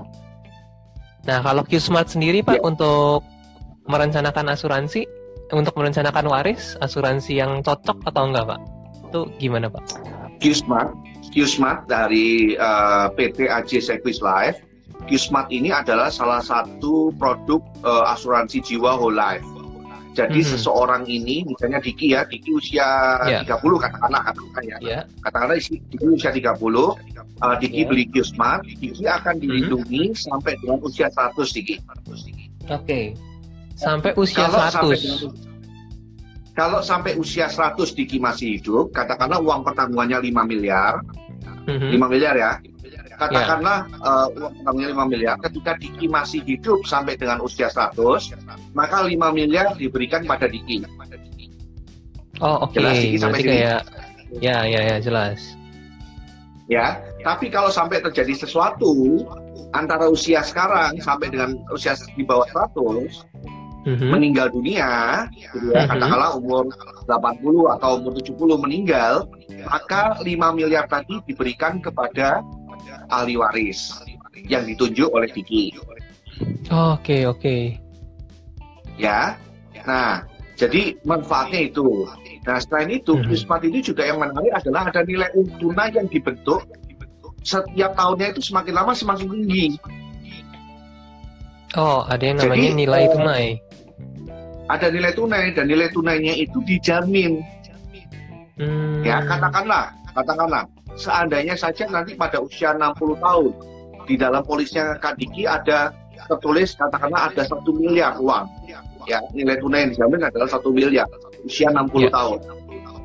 Nah 1.29 1.39
kalau 1.45 1.61
Q 1.65 1.77
Smart 1.81 2.09
sendiri 2.09 2.41
Pak 2.41 2.57
Ya. 2.57 2.63
untuk 2.65 3.25
merencanakan 3.89 4.53
asuransi 4.53 5.05
untuk 5.51 5.73
merencanakan 5.75 6.25
waris 6.25 6.77
asuransi 6.79 7.37
yang 7.37 7.61
cocok 7.61 8.05
atau 8.05 8.23
enggak 8.25 8.45
Pak? 8.47 8.59
Itu 9.09 9.21
gimana 9.37 9.67
Pak? 9.67 9.83
Qsmart, 10.39 10.93
Qsmart 11.29 11.85
dari 11.85 12.53
eh, 12.53 13.05
PT 13.13 13.45
AJ 13.45 13.71
Sequis 13.81 14.21
Life. 14.21 14.61
Qsmart 15.07 15.49
ini 15.49 15.71
adalah 15.71 16.07
salah 16.09 16.39
satu 16.39 17.09
produk 17.15 17.59
eh, 17.81 18.13
asuransi 18.13 18.61
jiwa 18.61 18.95
whole 18.95 19.15
life. 19.15 19.45
Jadi 20.09 20.41
Mhm. 20.41 20.49
seseorang 20.51 21.03
ini, 21.05 21.45
misalnya 21.47 21.79
Diki 21.79 22.11
ya, 22.11 22.25
Diki 22.27 22.51
usia 22.51 22.83
Ya. 23.23 23.39
30 23.45 23.79
katakanlah, 23.79 24.19
katakanlah 24.25 24.63
ya, 24.65 24.77
Ya. 24.81 24.99
katakanlah 25.23 25.55
isi- 25.55 25.79
Diki 25.87 26.05
usia 26.11 26.33
30, 26.33 26.97
eh, 27.39 27.55
Diki 27.61 27.81
Ya. 27.81 27.87
beli 27.87 28.03
Qsmart, 28.09 28.61
Diki 28.67 29.05
akan 29.07 29.35
dilindungi 29.39 30.11
sampai 30.17 30.59
dengan 30.59 30.81
usia 30.83 31.07
100 31.07 31.53
Diki. 31.55 31.79
Oke. 32.67 33.15
Sampai 33.79 34.11
usia 34.19 34.43
Kalau 34.43 34.59
sampai 34.67 34.97
100. 34.99 34.99
dengan- 34.99 35.47
kalau 36.51 36.79
sampai 36.83 37.11
usia 37.15 37.47
100 37.47 37.95
Diki 37.95 38.19
masih 38.19 38.59
hidup, 38.59 38.91
katakanlah 38.91 39.39
uang 39.39 39.63
pertanggungannya 39.63 40.19
5 40.19 40.43
miliar, 40.43 40.99
Mhm. 41.63 41.95
5 41.95 42.07
miliar 42.11 42.35
ya. 42.35 42.51
Katakanlah 43.15 43.87
eh, 43.87 44.27
uang 44.35 44.51
pertanggungannya 44.59 44.91
5 44.91 45.05
miliar, 45.07 45.35
ketika 45.39 45.71
Diki 45.79 46.11
masih 46.11 46.43
hidup 46.43 46.83
sampai 46.83 47.15
dengan 47.15 47.39
usia 47.39 47.71
100, 47.71 48.35
maka 48.75 49.07
5 49.07 49.31
miliar 49.31 49.71
diberikan 49.79 50.27
pada 50.27 50.51
Diki. 50.51 50.83
Oh 52.43 52.67
oke. 52.67 52.75
Jelas, 52.75 52.99
Diki, 52.99 53.15
sampai 53.15 53.39
sini? 53.43 53.51
kayak 53.63 53.81
ya 54.43 54.57
ya 54.67 54.81
ya 54.83 54.97
jelas. 54.99 55.39
Ya, 56.69 57.01
tapi 57.25 57.49
kalau 57.49 57.73
sampai 57.73 57.97
terjadi 57.99 58.45
sesuatu 58.45 59.25
antara 59.73 60.05
usia 60.05 60.45
sekarang 60.45 60.95
sampai 61.01 61.33
dengan 61.33 61.57
usia 61.73 61.97
di 62.13 62.21
bawah 62.21 62.45
100, 62.45 63.25
Mhm. 63.87 64.11
meninggal 64.11 64.51
dunia, 64.51 65.23
gitu 65.31 65.71
ya, 65.71 65.87
Mhm. 65.87 65.89
katakanlah 65.95 66.31
umur 66.35 66.63
80 67.07 67.71
atau 67.79 67.95
umur 67.95 68.11
70 68.19 68.59
meninggal, 68.59 69.23
maka 69.63 70.19
5 70.19 70.51
miliar 70.51 70.83
tadi 70.91 71.23
diberikan 71.23 71.79
kepada 71.79 72.43
ahli 73.07 73.39
waris 73.39 73.95
yang 74.51 74.67
ditunjuk 74.67 75.07
oleh 75.09 75.31
Diki. 75.31 75.71
Oke 76.71 77.23
oke. 77.23 77.79
Ya, 78.99 79.39
nah 79.87 80.27
jadi 80.59 80.99
manfaatnya 81.07 81.71
itu. 81.71 82.03
Nah 82.43 82.59
selain 82.59 82.91
itu, 82.91 83.15
Mhm. 83.15 83.31
Kismat 83.31 83.63
ini 83.63 83.79
juga 83.79 84.03
yang 84.03 84.19
menarik 84.19 84.51
adalah 84.59 84.91
ada 84.91 85.07
nilai 85.07 85.31
tunai 85.55 85.95
yang 85.95 86.07
dibentuk 86.11 86.67
setiap 87.47 87.95
tahunnya 87.95 88.35
itu 88.35 88.43
semakin 88.43 88.73
lama 88.75 88.91
semakin 88.91 89.27
tinggi. 89.31 89.79
Oh 91.77 92.01
ada 92.09 92.23
yang 92.25 92.41
namanya 92.41 92.73
Jadi, 92.73 92.79
nilai 92.81 93.03
eh, 93.05 93.11
tunai. 93.13 93.45
Ada 94.69 94.93
nilai 94.93 95.11
tunai 95.17 95.51
dan 95.57 95.65
nilai 95.65 95.89
tunainya 95.89 96.37
itu 96.37 96.61
dijamin. 96.63 97.41
Hmm. 98.59 99.01
Ya 99.01 99.23
katakanlah, 99.25 99.95
katakanlah 100.13 100.63
seandainya 100.99 101.55
saja 101.55 101.87
nanti 101.87 102.13
pada 102.19 102.43
usia 102.43 102.75
60 102.75 103.19
tahun 103.23 103.51
di 104.03 104.15
dalam 104.19 104.41
polisnya 104.43 104.99
Kak 104.99 105.15
Diki 105.15 105.47
ada 105.47 105.95
tertulis 106.27 106.75
katakanlah 106.75 107.31
ada 107.31 107.47
satu 107.47 107.71
miliar 107.71 108.19
uang 108.19 108.45
ya 109.07 109.23
nilai 109.31 109.55
tunai 109.63 109.87
yang 109.87 109.91
dijamin 109.95 110.21
adalah 110.27 110.49
satu 110.51 110.73
miliar 110.75 111.07
usia 111.47 111.71
60 111.71 112.03
Ya. 112.03 112.11
tahun 112.11 112.39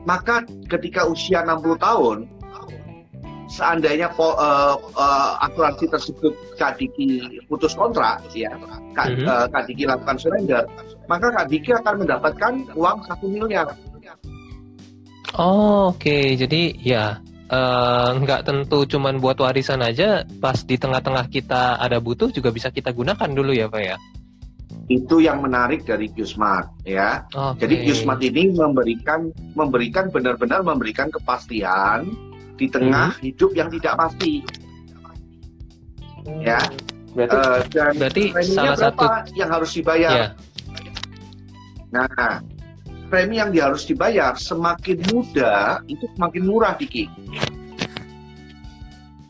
maka 0.04 0.42
ketika 0.68 1.06
usia 1.06 1.46
60 1.46 1.78
tahun 1.78 2.26
seandainya 3.46 4.08
po, 4.10 4.34
eh, 4.34 4.74
eh, 4.96 5.32
asuransi 5.44 5.84
tersebut 5.86 6.32
Kak 6.56 6.78
Diki 6.78 7.20
putus 7.46 7.74
kontrak 7.74 8.22
ya 8.32 8.52
Kak, 8.92 9.06
Mhm. 9.10 9.26
eh, 9.26 9.46
Kak 9.48 9.62
Diki 9.66 9.84
lakukan 9.84 10.16
surrender 10.16 10.64
maka 11.04 11.28
Kak 11.30 11.46
Diki 11.48 11.70
akan 11.72 11.94
mendapatkan 12.04 12.52
uang 12.74 12.98
satu 13.04 13.26
miliar 13.26 13.68
Oh, 15.34 15.90
Oke, 15.90 16.38
jadi 16.38 16.70
ya 16.78 17.18
eh, 17.50 18.10
nggak 18.14 18.46
tentu 18.46 18.86
cuman 18.86 19.18
buat 19.18 19.34
warisan 19.36 19.82
aja. 19.82 20.22
Pas 20.38 20.62
di 20.62 20.78
tengah-tengah 20.78 21.26
kita 21.26 21.74
ada 21.76 21.98
butuh 21.98 22.30
juga 22.30 22.54
bisa 22.54 22.70
kita 22.70 22.94
gunakan 22.94 23.26
dulu 23.28 23.50
ya 23.50 23.66
Pak 23.66 23.82
ya. 23.82 23.98
itu 24.84 25.16
yang 25.16 25.40
menarik 25.40 25.86
dari 25.88 26.12
Qsmart 26.12 26.84
ya 26.84 27.24
Oke. 27.32 27.64
Jadi 27.64 27.88
Qsmart 27.88 28.20
ini 28.20 28.52
memberikan 28.52 29.32
memberikan 29.56 30.12
benar-benar 30.12 30.60
memberikan 30.60 31.08
kepastian 31.08 32.04
di 32.54 32.66
tengah 32.68 33.14
hidup 33.18 33.50
yang 33.52 33.68
tidak 33.70 33.94
pasti. 33.98 34.42
Ya. 36.40 36.60
Berarti, 37.14 37.36
Eh, 37.38 37.60
dan 37.70 37.92
berarti 37.94 38.22
salah 38.42 38.74
berapa 38.74 38.80
satu 38.90 39.04
yang 39.38 39.50
harus 39.52 39.70
dibayar? 39.70 40.10
ya. 40.10 40.26
Nah, 41.94 42.42
premi 43.06 43.38
yang 43.38 43.54
dia 43.54 43.70
harus 43.70 43.86
dibayar 43.86 44.34
semakin 44.34 44.98
muda 45.14 45.78
itu 45.86 46.10
semakin 46.18 46.42
murah 46.42 46.74
Diki. 46.74 47.06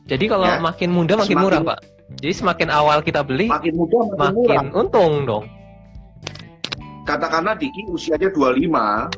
Jadi 0.04 0.24
kalau 0.28 0.48
Ya. 0.48 0.60
makin 0.60 0.88
muda 0.92 1.16
makin 1.16 1.36
Semakin- 1.36 1.44
murah 1.44 1.60
Pak. 1.60 1.78
Jadi 2.20 2.32
semakin 2.32 2.68
awal 2.72 2.98
kita 3.00 3.20
beli 3.20 3.48
Makin 3.48 3.74
muda 3.76 3.96
makin, 4.16 4.32
murah. 4.32 4.56
makin 4.60 4.68
untung 4.72 5.12
dong. 5.24 5.44
Katakanlah 7.04 7.56
Diki 7.56 7.84
usianya 7.88 8.32
25 8.32 9.12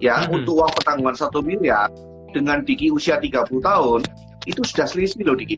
ya 0.00 0.24
Mhm. 0.24 0.32
untuk 0.32 0.64
uang 0.64 0.72
pertanggungan 0.80 1.16
satu 1.16 1.44
miliar 1.44 1.92
dengan 2.32 2.62
Diki 2.64 2.92
usia 2.92 3.16
30 3.20 3.48
tahun 3.60 4.00
itu 4.46 4.60
sudah 4.64 4.86
selisih 4.88 5.24
loh 5.24 5.36
Diki 5.36 5.56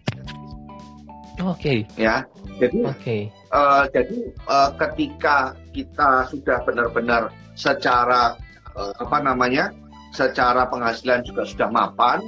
Oke, 1.40 1.88
ya. 1.96 2.20
Jadi 2.60 2.84
oke. 2.84 3.16
Eh, 3.32 3.84
jadi 3.96 4.18
eh, 4.28 4.70
ketika 4.76 5.56
kita 5.72 6.28
sudah 6.28 6.60
benar-benar 6.68 7.32
secara 7.56 8.36
eh, 8.76 8.92
apa 9.00 9.18
namanya, 9.24 9.72
secara 10.12 10.68
penghasilan 10.68 11.24
juga 11.24 11.48
sudah 11.48 11.72
mapan, 11.72 12.20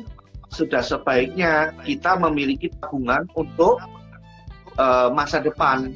sudah 0.48 0.80
sebaiknya 0.80 1.76
kita 1.84 2.16
memiliki 2.16 2.72
tabungan 2.80 3.28
untuk 3.36 3.84
eh, 4.80 5.08
masa 5.12 5.44
depan. 5.44 5.92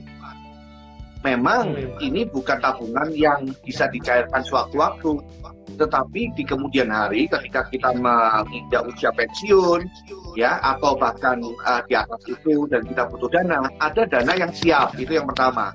Memang 1.25 1.75
Hmm. 1.75 1.97
ini 2.05 2.29
bukan 2.29 2.61
tabungan 2.61 3.09
yang 3.17 3.49
bisa 3.65 3.89
dicairkan 3.89 4.45
sewaktu-waktu, 4.47 5.25
tetapi 5.77 6.33
di 6.35 6.43
kemudian 6.43 6.89
hari 6.89 7.29
ketika 7.29 7.69
kita 7.69 7.93
menginjak 7.95 8.83
usia 8.89 9.13
pensiun, 9.13 9.87
ya 10.35 10.59
atau 10.61 10.97
bahkan 10.97 11.41
uh, 11.41 11.81
di 11.87 11.95
atas 11.95 12.21
itu 12.27 12.65
dan 12.69 12.83
kita 12.85 13.09
butuh 13.13 13.31
dana, 13.31 13.69
ada 13.79 14.03
dana 14.09 14.33
yang 14.37 14.53
siap 14.53 14.97
itu 14.97 15.17
yang 15.17 15.29
pertama. 15.29 15.73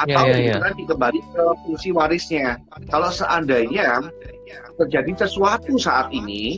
Atau 0.00 0.24
Ya, 0.24 0.32
ya, 0.32 0.56
ya. 0.56 0.64
nanti 0.64 0.88
kembali 0.88 1.20
ke 1.20 1.44
fungsi 1.66 1.92
warisnya. 1.92 2.56
Kalau 2.88 3.12
seandainya 3.12 4.00
terjadi 4.80 5.28
sesuatu 5.28 5.76
saat 5.76 6.08
ini, 6.08 6.56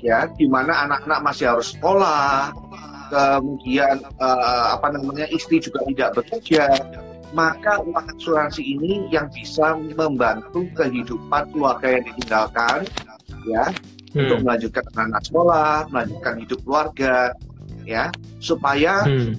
ya 0.00 0.24
di 0.32 0.48
mana 0.48 0.88
anak-anak 0.88 1.20
masih 1.20 1.52
harus 1.52 1.76
sekolah, 1.76 2.56
kemudian 3.10 4.00
uh, 4.22 4.78
apa 4.78 4.96
namanya 4.96 5.28
istri 5.28 5.60
juga 5.60 5.84
tidak 5.92 6.16
bekerja, 6.16 6.72
maka 7.32 7.78
uang 7.82 8.06
asuransi 8.18 8.62
ini 8.62 9.06
yang 9.10 9.30
bisa 9.30 9.78
membantu 9.94 10.66
kehidupan 10.74 11.50
keluarga 11.54 11.98
yang 11.98 12.04
ditinggalkan, 12.10 12.78
ya, 13.46 13.70
untuk 14.10 14.42
Hmm. 14.42 14.44
melanjutkan 14.46 14.84
anak 14.98 15.22
sekolah, 15.26 15.86
melanjutkan 15.94 16.34
hidup 16.42 16.58
keluarga, 16.66 17.16
ya, 17.86 18.10
supaya 18.42 19.06
Hmm. 19.06 19.38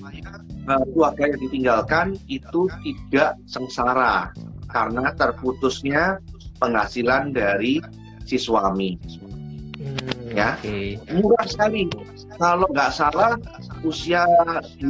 eh, 0.61 0.83
keluarga 0.93 1.23
yang 1.27 1.41
ditinggalkan 1.41 2.07
itu 2.29 2.69
tidak 2.85 3.35
sengsara 3.49 4.29
karena 4.71 5.11
terputusnya 5.17 6.21
penghasilan 6.61 7.33
dari 7.35 7.81
si 8.23 8.37
suami. 8.39 8.95
Hmm, 9.81 10.31
Ya. 10.31 10.55
Oke. 10.63 10.95
Murah 11.11 11.43
sekali. 11.43 11.91
Kalau 12.41 12.65
nggak 12.73 12.89
salah 12.89 13.37
usia 13.85 14.25
25 14.81 14.89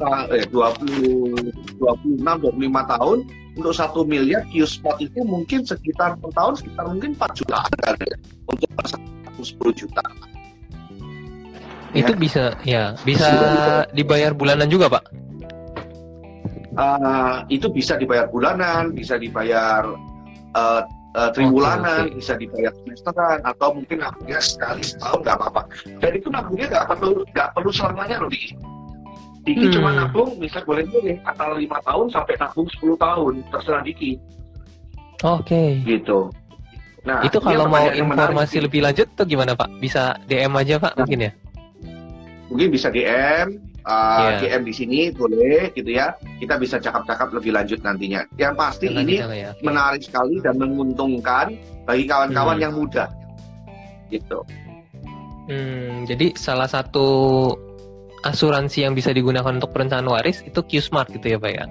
tahun 0.00 0.24
eh 0.32 0.48
20 0.48 1.76
26 1.76 2.24
25 2.24 2.92
tahun 2.96 3.18
untuk 3.60 3.74
satu 3.76 4.00
miliar 4.08 4.48
Qspot 4.48 4.96
itu 5.02 5.20
mungkin 5.28 5.60
sekitar 5.68 6.16
per 6.16 6.30
tahun 6.32 6.56
sekitar 6.56 6.88
mungkin 6.88 7.12
4 7.20 7.36
juta 7.36 7.58
kali 7.84 8.06
ya, 8.08 8.16
untuk 8.48 8.68
10 9.44 9.76
juta. 9.76 10.04
Itu 11.92 12.12
bisa 12.16 12.56
ya, 12.64 12.96
bisa 13.04 13.28
dibayar 13.92 14.32
bulanan 14.32 14.68
juga, 14.72 14.88
Pak. 14.88 15.04
Eh, 16.78 17.36
itu 17.58 17.66
bisa 17.74 17.98
dibayar 17.98 18.30
bulanan, 18.30 18.94
bisa 18.94 19.18
dibayar 19.18 19.82
eh, 20.54 20.82
eh, 21.18 21.30
triwulanan, 21.34 21.98
Oke, 21.98 22.06
oke. 22.06 22.16
bisa 22.22 22.32
dibayar 22.34 22.72
semesteran, 22.72 23.38
atau 23.42 23.68
mungkin 23.74 23.96
nabungnya 23.98 24.38
sekali 24.38 24.82
setahun 24.82 25.18
nggak 25.26 25.36
apa-apa. 25.36 25.62
Dan 25.98 26.10
itu 26.14 26.28
nabungnya 26.30 26.66
nggak 26.70 26.86
perlu 26.86 27.10
nggak 27.34 27.48
perlu 27.52 27.70
selamanya 27.70 28.16
loh 28.22 28.30
Diki. 28.30 28.50
Diki 29.42 29.64
Hmm. 29.64 29.74
cuma 29.74 29.90
nabung, 29.92 30.30
bisa 30.36 30.58
boleh 30.62 30.84
boleh 30.86 31.16
antara 31.24 31.56
lima 31.56 31.78
tahun 31.82 32.06
sampai 32.08 32.34
nabung 32.36 32.68
10 32.70 32.94
tahun, 32.96 33.32
terserah 33.48 33.82
Diki 33.82 34.12
Oke. 35.20 35.82
gitu. 35.82 36.30
Nah, 37.02 37.24
itu 37.24 37.38
kalau 37.40 37.64
mau 37.66 37.80
menarik, 37.80 38.04
informasi 38.04 38.56
Diki. 38.58 38.64
lebih 38.68 38.80
lanjut 38.84 39.06
tuh 39.16 39.24
gimana, 39.24 39.56
Pak? 39.56 39.70
Bisa 39.80 40.14
DM 40.28 40.52
aja, 40.52 40.76
Pak, 40.76 40.92
mungkin 40.96 41.26
ya? 41.26 41.32
mungkin 42.48 42.68
bisa 42.72 42.88
DM, 42.88 43.60
uh, 43.88 44.36
Iya. 44.38 44.60
DM 44.60 44.62
di 44.68 44.74
sini 44.76 44.98
boleh 45.10 45.72
gitu 45.72 45.88
ya. 45.88 46.12
Kita 46.38 46.60
bisa 46.60 46.76
cakap-cakap 46.76 47.32
lebih 47.32 47.56
lanjut 47.56 47.80
nantinya. 47.80 48.22
Yang 48.36 48.54
pasti 48.54 48.86
Dengan 48.92 49.02
ini 49.08 49.14
detail 49.16 49.32
ya. 49.32 49.50
Oke. 49.56 49.64
menarik 49.64 50.02
sekali 50.04 50.36
dan 50.44 50.54
menguntungkan 50.60 51.46
bagi 51.88 52.04
kawan-kawan 52.04 52.56
Hmm. 52.56 52.64
yang 52.68 52.72
muda. 52.76 53.04
Gitu. 54.08 54.38
Hmm, 55.48 56.04
jadi 56.04 56.36
salah 56.36 56.68
satu 56.68 57.08
asuransi 58.20 58.84
yang 58.84 58.92
bisa 58.92 59.16
digunakan 59.16 59.48
untuk 59.56 59.72
perencanaan 59.72 60.12
waris 60.12 60.44
itu 60.44 60.60
Q-Smart 60.60 61.08
gitu 61.08 61.32
ya, 61.34 61.38
Pak 61.40 61.52
ya? 61.54 61.64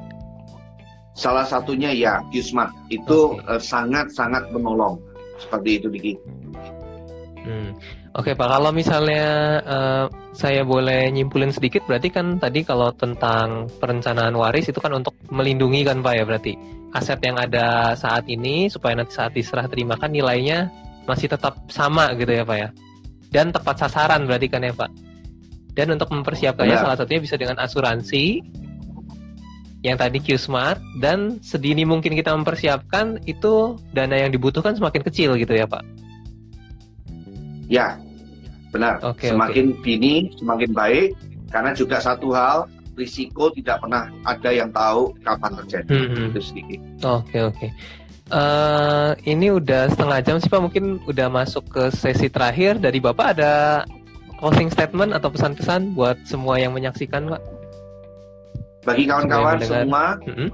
Salah 1.14 1.46
satunya 1.46 1.90
ya 1.90 2.22
Qsmart 2.30 2.74
itu 2.90 3.42
eh, 3.46 3.58
sangat-sangat 3.58 4.54
menolong. 4.54 5.02
Seperti 5.38 5.82
itu 5.82 5.88
Diki. 5.90 6.14
Hmm. 7.42 7.74
Oke 8.18 8.34
Pak, 8.34 8.50
kalau 8.50 8.74
misalnya 8.74 9.26
eh, 9.62 10.06
saya 10.34 10.66
boleh 10.66 11.14
nyimpulin 11.14 11.54
sedikit, 11.54 11.86
berarti 11.86 12.10
kan 12.10 12.42
tadi 12.42 12.66
kalau 12.66 12.90
tentang 12.98 13.70
perencanaan 13.78 14.34
waris 14.34 14.66
itu 14.66 14.82
kan 14.82 14.90
untuk 14.98 15.14
melindungi 15.30 15.86
kan 15.86 16.02
Pak 16.02 16.14
ya 16.18 16.24
berarti 16.26 16.58
aset 16.98 17.22
yang 17.22 17.38
ada 17.38 17.94
saat 17.94 18.26
ini 18.26 18.74
supaya 18.74 18.98
nanti 18.98 19.14
saat 19.14 19.38
diserah 19.38 19.70
terimakan 19.70 20.10
nilainya 20.10 20.66
masih 21.06 21.30
tetap 21.30 21.62
sama 21.70 22.10
gitu 22.18 22.34
ya 22.34 22.42
Pak 22.42 22.58
ya, 22.58 22.70
dan 23.30 23.54
tepat 23.54 23.86
sasaran 23.86 24.26
berarti 24.26 24.48
kan 24.50 24.66
ya 24.66 24.74
Pak. 24.74 24.90
Dan 25.78 25.94
untuk 25.94 26.10
mempersiapkannya 26.10 26.74
Benar. 26.74 26.84
salah 26.90 26.98
satunya 26.98 27.22
bisa 27.22 27.38
dengan 27.38 27.62
asuransi 27.62 28.42
yang 29.86 29.94
tadi 29.94 30.18
Q-Smart 30.18 30.82
dan 30.98 31.38
sedini 31.46 31.86
mungkin 31.86 32.18
kita 32.18 32.34
mempersiapkan 32.34 33.22
itu 33.30 33.78
dana 33.94 34.18
yang 34.18 34.34
dibutuhkan 34.34 34.74
semakin 34.74 35.06
kecil 35.06 35.38
gitu 35.38 35.54
ya 35.54 35.70
Pak. 35.70 35.86
Ya, 37.70 38.00
benar. 38.78 38.96
Oke, 39.02 39.34
semakin 39.34 39.74
dini, 39.82 40.30
semakin 40.38 40.72
baik. 40.72 41.18
Karena 41.50 41.72
juga 41.74 41.98
satu 41.98 42.32
hal, 42.38 42.70
risiko 42.98 43.50
tidak 43.54 43.82
pernah 43.82 44.10
ada 44.26 44.50
yang 44.54 44.70
tahu 44.70 45.14
kapan 45.26 45.52
terjadi. 45.64 45.90
Hmm, 45.90 46.08
hmm. 46.14 46.28
Itu 46.34 46.40
sedikit. 46.42 46.80
Oke 47.02 47.38
oke. 47.42 47.68
Eh, 48.28 49.12
ini 49.32 49.48
udah 49.56 49.88
setengah 49.88 50.20
jam 50.20 50.36
sih 50.44 50.52
Pak, 50.52 50.60
mungkin 50.60 51.00
udah 51.08 51.32
masuk 51.32 51.64
ke 51.72 51.84
sesi 51.96 52.28
terakhir 52.28 52.76
dari 52.76 53.00
Bapak 53.00 53.40
ada 53.40 53.88
closing 54.44 54.68
statement 54.68 55.16
atau 55.16 55.32
pesan-pesan 55.32 55.96
buat 55.96 56.20
semua 56.28 56.60
yang 56.60 56.76
menyaksikan 56.76 57.32
Pak? 57.32 57.42
Bagi 58.84 59.08
kawan-kawan 59.08 59.64
semua, 59.64 60.20
Mm-mm. 60.28 60.52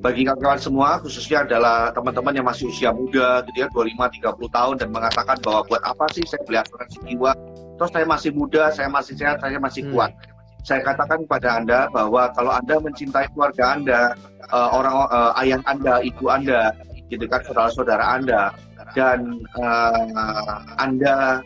Bagi 0.00 0.24
kawan-kawan 0.24 0.56
semua 0.56 0.96
khususnya 1.04 1.44
adalah 1.44 1.92
teman-teman 1.92 2.32
yang 2.40 2.46
masih 2.48 2.72
usia 2.72 2.88
muda 2.88 3.44
gitu 3.44 3.64
ya 3.64 3.68
25 3.68 4.16
30 4.16 4.56
tahun 4.56 4.74
dan 4.80 4.88
mengatakan 4.88 5.36
bahwa 5.44 5.60
buat 5.68 5.82
apa 5.84 6.04
sih 6.16 6.24
saya 6.24 6.40
beli 6.48 6.56
asuransi 6.56 6.98
jiwa 7.04 7.32
terus 7.76 7.90
saya 7.92 8.06
masih 8.08 8.30
muda 8.32 8.72
saya 8.72 8.88
masih 8.88 9.12
sehat 9.20 9.44
saya 9.44 9.60
masih 9.60 9.84
Hmm. 9.84 9.92
kuat 9.92 10.12
saya 10.60 10.80
katakan 10.84 11.24
kepada 11.24 11.48
Anda 11.56 11.80
bahwa 11.92 12.32
kalau 12.36 12.52
Anda 12.52 12.80
mencintai 12.80 13.28
keluarga 13.32 13.76
Anda 13.76 14.00
eh, 14.40 14.68
orang 14.72 14.96
eh, 15.08 15.40
ayah 15.44 15.60
Anda 15.68 15.94
ibu 16.04 16.24
Anda 16.32 16.72
gitu 17.12 17.24
kan 17.28 17.40
saudara-saudara 17.44 18.04
Anda 18.04 18.56
dan 18.96 19.40
eh, 19.60 20.56
Anda 20.80 21.44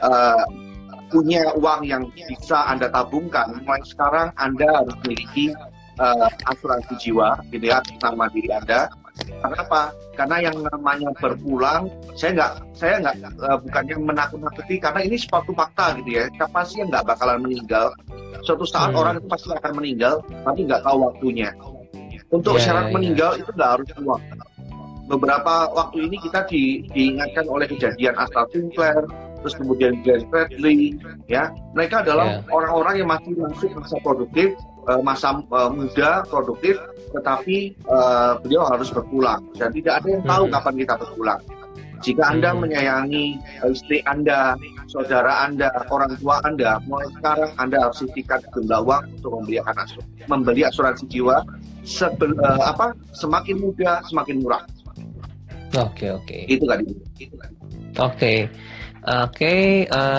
eh, 0.00 0.44
punya 1.08 1.52
uang 1.56 1.88
yang 1.88 2.08
bisa 2.12 2.68
Anda 2.68 2.88
tabungkan 2.92 3.64
mulai 3.64 3.80
sekarang 3.84 4.28
Anda 4.36 4.66
harus 4.84 4.96
memiliki 5.04 5.52
eh, 5.94 6.28
asuransi 6.50 6.92
jiwa 6.98 7.38
gitu 7.50 7.66
ya 7.66 7.78
nama 8.02 8.26
diri 8.30 8.50
Anda. 8.50 8.90
Kenapa? 9.14 9.94
Karena 10.18 10.42
yang 10.42 10.58
namanya 10.66 11.14
berpulang, 11.22 11.86
saya 12.18 12.34
nggak 12.34 12.52
saya 12.74 12.94
nggak 12.98 13.14
eh, 13.22 13.58
bukannya 13.62 13.96
menakut-nakuti 14.02 14.82
karena 14.82 15.00
ini 15.06 15.14
suatu 15.14 15.54
fakta 15.54 15.94
gitu 16.02 16.18
ya. 16.18 16.26
Siapa 16.34 16.66
sih 16.66 16.82
yang 16.82 16.90
nggak 16.90 17.06
bakalan 17.06 17.38
meninggal? 17.46 17.94
Suatu 18.42 18.66
saat 18.66 18.90
Hmm. 18.90 19.00
orang 19.00 19.14
itu 19.22 19.26
pasti 19.30 19.48
akan 19.54 19.72
meninggal, 19.78 20.18
tapi 20.42 20.66
nggak 20.66 20.82
tahu 20.82 20.96
waktunya. 21.06 21.54
Untuk 22.28 22.58
Ya, 22.58 22.62
syarat 22.66 22.84
ya, 22.84 22.90
ya. 22.90 22.94
meninggal 22.98 23.30
itu 23.38 23.50
nggak 23.54 23.70
harus 23.78 23.88
uang. 23.94 24.22
Beberapa 25.04 25.68
waktu 25.70 26.08
ini 26.08 26.16
kita 26.18 26.48
di- 26.48 26.88
diingatkan 26.90 27.44
oleh 27.46 27.68
kejadian 27.68 28.16
Asta 28.16 28.48
Sinclair, 28.50 29.04
terus 29.44 29.54
kemudian 29.54 30.00
Glenn 30.00 30.24
Fredly, 30.32 30.96
ya 31.28 31.52
mereka 31.76 32.00
adalah 32.00 32.40
Ya. 32.40 32.48
orang-orang 32.48 32.94
yang 33.04 33.08
masih 33.12 33.36
masuk 33.36 33.70
masa 33.76 34.00
produktif 34.00 34.56
eh, 34.88 35.00
masa 35.02 35.40
eh, 35.40 35.70
muda 35.70 36.22
produktif 36.26 36.76
tetapi 37.14 37.56
eh, 37.74 38.32
beliau 38.42 38.66
harus 38.68 38.88
berpulang 38.90 39.40
dan 39.56 39.70
tidak 39.70 40.02
ada 40.02 40.08
yang 40.10 40.24
tahu 40.24 40.44
Hmm. 40.46 40.54
kapan 40.54 40.74
kita 40.82 40.94
berpulang 40.98 41.40
jika 42.04 42.22
anda 42.28 42.50
Hmm. 42.52 42.60
menyayangi 42.66 43.24
istri 43.66 43.98
anda 44.04 44.52
saudara 44.86 45.48
anda 45.48 45.72
orang 45.88 46.12
tua 46.20 46.36
anda 46.44 46.76
mulai 46.84 47.08
sekarang 47.16 47.50
anda 47.56 47.76
harus 47.80 47.98
sisihkan 48.04 48.40
jumlah 48.52 48.80
uang 48.84 49.04
untuk 49.16 49.30
membeli 49.40 49.56
asu 49.64 50.00
membeli 50.28 50.62
asuransi 50.62 51.04
jiwa 51.08 51.40
Sebel- 51.84 52.40
apa 52.40 52.96
semakin 53.12 53.60
muda 53.60 54.00
semakin 54.08 54.40
murah 54.40 54.64
Oke 55.74 56.06
oke. 56.08 56.46
itu 56.46 56.64
tadi 56.64 56.86
itu 57.18 57.34
tadi 57.34 57.54
Oke, 57.94 58.34
oke. 59.06 59.56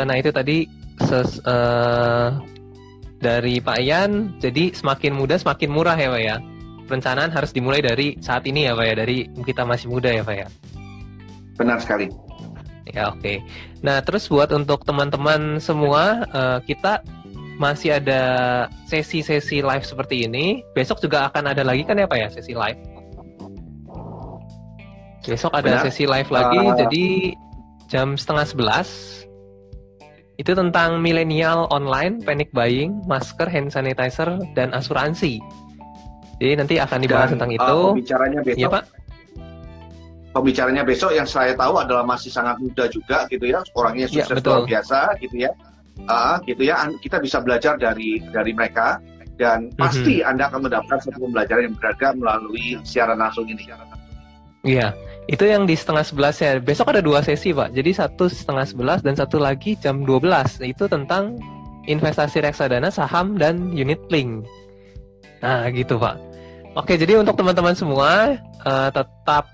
nah 0.07 0.15
itu 0.15 0.31
tadi 0.31 0.63
ses- 0.99 1.43
eh, 1.43 2.27
dari 3.25 3.57
Pak 3.57 3.81
Yan. 3.81 4.37
Jadi 4.37 4.77
semakin 4.77 5.17
muda 5.17 5.41
semakin 5.41 5.73
murah 5.73 5.97
ya 5.97 6.13
Pak 6.13 6.21
ya. 6.21 6.37
Perencanaan 6.85 7.33
harus 7.33 7.49
dimulai 7.49 7.81
dari 7.81 8.13
saat 8.21 8.45
ini 8.45 8.69
ya 8.69 8.77
Pak 8.77 8.85
ya. 8.85 8.93
Dari 9.01 9.17
kita 9.41 9.65
masih 9.65 9.89
muda 9.89 10.13
ya 10.13 10.21
Pak 10.21 10.37
ya. 10.37 10.47
benar 11.55 11.79
sekali 11.79 12.11
Ya 12.91 13.07
oke. 13.15 13.39
Nah 13.79 14.03
terus 14.03 14.27
buat 14.27 14.51
untuk 14.51 14.83
teman-teman 14.85 15.57
semua 15.57 16.27
eh, 16.29 16.59
kita 16.69 17.01
masih 17.55 17.97
ada 17.97 18.21
sesi-sesi 18.85 19.63
live 19.63 19.85
seperti 19.87 20.27
ini. 20.27 20.61
Besok 20.75 21.01
juga 21.01 21.31
akan 21.31 21.55
ada 21.55 21.63
lagi 21.65 21.87
kan 21.87 21.97
ya 21.97 22.05
Pak 22.05 22.19
ya 22.19 22.27
sesi 22.29 22.53
live. 22.53 22.77
Besok 25.25 25.51
ada 25.57 25.81
Benar. 25.81 25.83
sesi 25.89 26.05
live 26.05 26.29
lagi. 26.29 26.59
Uh, 26.61 26.75
jadi 26.85 27.05
jam 27.89 28.13
setengah 28.13 28.45
sebelas 28.45 28.89
itu 30.35 30.51
tentang 30.51 30.99
milenial 30.99 31.67
online, 31.71 32.19
panic 32.19 32.51
buying, 32.51 32.99
masker, 33.07 33.47
hand 33.47 33.71
sanitizer, 33.71 34.35
dan 34.51 34.75
asuransi. 34.75 35.39
Jadi 36.43 36.53
nanti 36.59 36.75
akan 36.75 36.99
dibahas 36.99 37.31
Dan, 37.31 37.33
tentang 37.39 37.51
eh, 37.51 37.57
itu. 37.59 37.77
pembicaranya 37.95 38.39
besok 38.43 38.59
Iya 38.59 38.67
Pak. 38.69 38.83
pembicaranya 40.35 40.83
besok 40.83 41.15
yang 41.15 41.23
saya 41.23 41.55
tahu 41.55 41.79
adalah 41.79 42.03
masih 42.03 42.27
sangat 42.27 42.59
muda 42.59 42.91
juga 42.91 43.23
gitu 43.31 43.47
ya 43.47 43.63
orangnya 43.71 44.11
Ya, 44.11 44.27
sukses 44.27 44.43
betul. 44.43 44.51
luar 44.51 44.67
biasa 44.67 44.99
gitu 45.23 45.35
ya 45.39 45.51
Ah, 46.11 46.43
gitu 46.43 46.59
ya 46.59 46.75
kita 46.99 47.23
bisa 47.23 47.39
belajar 47.39 47.79
dari 47.79 48.19
dari 48.35 48.51
mereka 48.51 48.99
dan 49.39 49.71
Mhm. 49.71 49.79
pasti 49.79 50.19
anda 50.19 50.51
akan 50.51 50.67
mendapatkan 50.67 51.07
satu 51.07 51.23
pembelajaran 51.23 51.71
yang 51.71 51.75
berharga 51.79 52.07
melalui 52.19 52.75
siaran 52.83 53.15
langsung 53.15 53.47
ini 53.47 53.63
Iya, 54.67 54.91
itu 55.25 55.41
yang 55.41 55.65
di 55.65 55.73
setengah 55.73 56.05
sebelas 56.05 56.37
ya. 56.37 56.57
Besok 56.61 56.93
ada 56.93 57.01
dua 57.01 57.25
sesi 57.25 57.49
pak. 57.49 57.73
Jadi 57.73 57.91
satu 57.97 58.29
setengah 58.29 58.65
sebelas 58.65 58.99
dan 59.01 59.17
satu 59.17 59.41
lagi 59.41 59.73
jam 59.81 60.05
12 60.05 60.61
Itu 60.61 60.85
tentang 60.85 61.41
investasi 61.85 62.41
reksadana, 62.45 62.93
saham 62.93 63.37
dan 63.37 63.73
unit 63.73 64.01
link. 64.13 64.45
Nah 65.41 65.65
gitu 65.73 65.97
pak. 65.97 66.17
Oke, 66.75 66.99
jadi 66.99 67.17
untuk 67.17 67.39
teman-teman 67.39 67.73
semua 67.73 68.35
uh, 68.67 68.89
tetap 68.91 69.47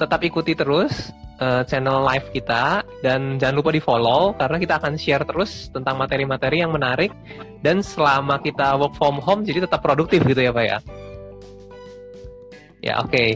tetap 0.00 0.20
ikuti 0.26 0.58
terus 0.58 1.14
uh, 1.38 1.62
channel 1.62 2.02
live 2.02 2.26
kita 2.34 2.82
dan 3.04 3.38
jangan 3.38 3.62
lupa 3.62 3.70
di 3.70 3.78
follow 3.78 4.34
karena 4.34 4.56
kita 4.58 4.74
akan 4.82 4.98
share 4.98 5.22
terus 5.22 5.70
tentang 5.70 5.94
materi-materi 5.94 6.64
yang 6.64 6.74
menarik 6.74 7.14
dan 7.62 7.78
selama 7.78 8.42
kita 8.42 8.74
work 8.74 8.98
from 8.98 9.22
home 9.22 9.46
jadi 9.46 9.70
tetap 9.70 9.84
produktif 9.84 10.26
gitu 10.26 10.42
ya 10.42 10.50
Pak 10.50 10.64
ya. 10.66 10.78
Ya 12.82 12.98
oke, 12.98 13.14
okay. 13.14 13.28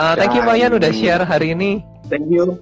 uh, 0.00 0.16
thank 0.16 0.32
you 0.32 0.40
Pak 0.40 0.56
Yan 0.56 0.72
udah 0.80 0.88
share 0.88 1.20
hari 1.28 1.52
ini. 1.52 1.84
Thank 2.08 2.24
you. 2.32 2.56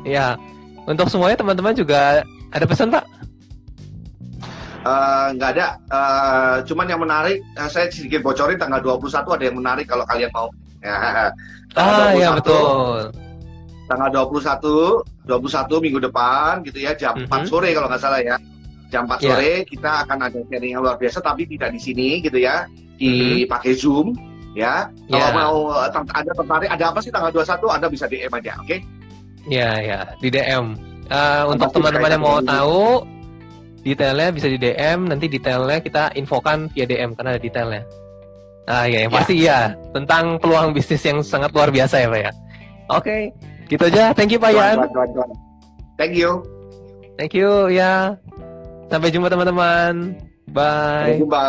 Ya, 0.00 0.40
untuk 0.88 1.12
semuanya 1.12 1.36
teman-teman 1.36 1.76
juga 1.76 2.24
ada 2.48 2.64
pesan 2.64 2.88
Pak? 2.88 3.04
Eh, 4.88 5.26
nggak 5.36 5.50
uh, 5.52 5.54
ada. 5.60 5.66
Uh, 5.92 6.56
cuman 6.64 6.88
yang 6.88 7.04
menarik, 7.04 7.44
uh, 7.60 7.68
saya 7.68 7.92
sedikit 7.92 8.24
bocorin 8.24 8.56
tanggal 8.56 8.80
21 8.80 9.36
ada 9.36 9.44
yang 9.44 9.56
menarik 9.60 9.84
kalau 9.84 10.08
kalian 10.08 10.32
mau. 10.32 10.48
Ya. 10.80 11.28
ah, 11.76 12.16
21, 12.16 12.24
ya 12.24 12.28
betul. 12.32 13.00
Tanggal 13.84 14.08
21, 14.32 15.28
21 15.28 15.84
minggu 15.84 16.00
depan 16.08 16.64
gitu 16.64 16.78
ya, 16.80 16.96
jam 16.96 17.20
mm 17.20 17.28
-hmm. 17.28 17.44
4 17.44 17.52
sore 17.52 17.68
kalau 17.76 17.92
nggak 17.92 18.00
salah 18.00 18.24
ya. 18.24 18.40
Jam 18.88 19.04
4 19.04 19.12
yeah. 19.12 19.20
sore 19.28 19.52
kita 19.68 20.08
akan 20.08 20.18
ada 20.24 20.40
sharing 20.48 20.72
yang 20.72 20.80
luar 20.80 20.96
biasa 20.96 21.20
tapi 21.20 21.44
tidak 21.44 21.76
di 21.76 21.80
sini 21.84 22.08
gitu 22.24 22.40
ya. 22.40 22.64
Dipakai 22.96 23.76
mm 23.76 23.76
-hmm. 23.76 23.84
Zoom 23.84 24.16
ya. 24.56 24.88
Kalau 25.08 25.28
yeah. 25.28 25.32
mau 25.34 25.56
ada 25.90 26.32
tertarik, 26.32 26.68
ada 26.68 26.84
apa 26.92 26.98
sih 27.02 27.10
tanggal 27.12 27.30
21 27.32 27.76
Anda 27.76 27.86
bisa 27.88 28.04
DM 28.08 28.32
aja, 28.32 28.52
oke? 28.60 28.66
Okay? 28.68 28.78
Ya, 29.48 29.70
ya, 29.80 29.98
di 30.20 30.28
DM. 30.28 30.76
Uh, 31.08 31.56
untuk 31.56 31.72
teman-teman 31.72 32.12
yang 32.12 32.22
mau 32.22 32.40
tahu, 32.44 33.00
detailnya 33.82 34.28
bisa 34.34 34.46
di 34.50 34.58
DM 34.60 35.08
nanti 35.08 35.26
detailnya 35.30 35.78
kita 35.80 36.12
infokan 36.18 36.68
via 36.74 36.84
DM 36.84 37.14
karena 37.14 37.36
ada 37.36 37.40
detailnya 37.40 37.82
ah 38.68 38.84
ya 38.84 39.08
yang 39.08 39.12
ya. 39.12 39.16
pasti 39.16 39.34
ya 39.40 39.60
tentang 39.96 40.36
peluang 40.36 40.76
bisnis 40.76 41.00
yang 41.00 41.24
sangat 41.24 41.50
luar 41.56 41.72
biasa 41.72 42.04
ya 42.04 42.08
pak 42.12 42.20
ya 42.20 42.32
oke 42.92 43.00
okay, 43.00 43.20
gitu 43.72 43.82
aja 43.88 44.12
thank 44.12 44.28
you 44.28 44.36
pak 44.36 44.52
Yan 44.52 44.84
thank 45.96 46.12
you 46.12 46.44
thank 47.16 47.32
you 47.32 47.72
ya 47.72 48.12
sampai 48.92 49.08
jumpa 49.08 49.32
teman-teman 49.32 50.20
bye 50.52 51.08
sampai 51.08 51.20
jumpa 51.24 51.46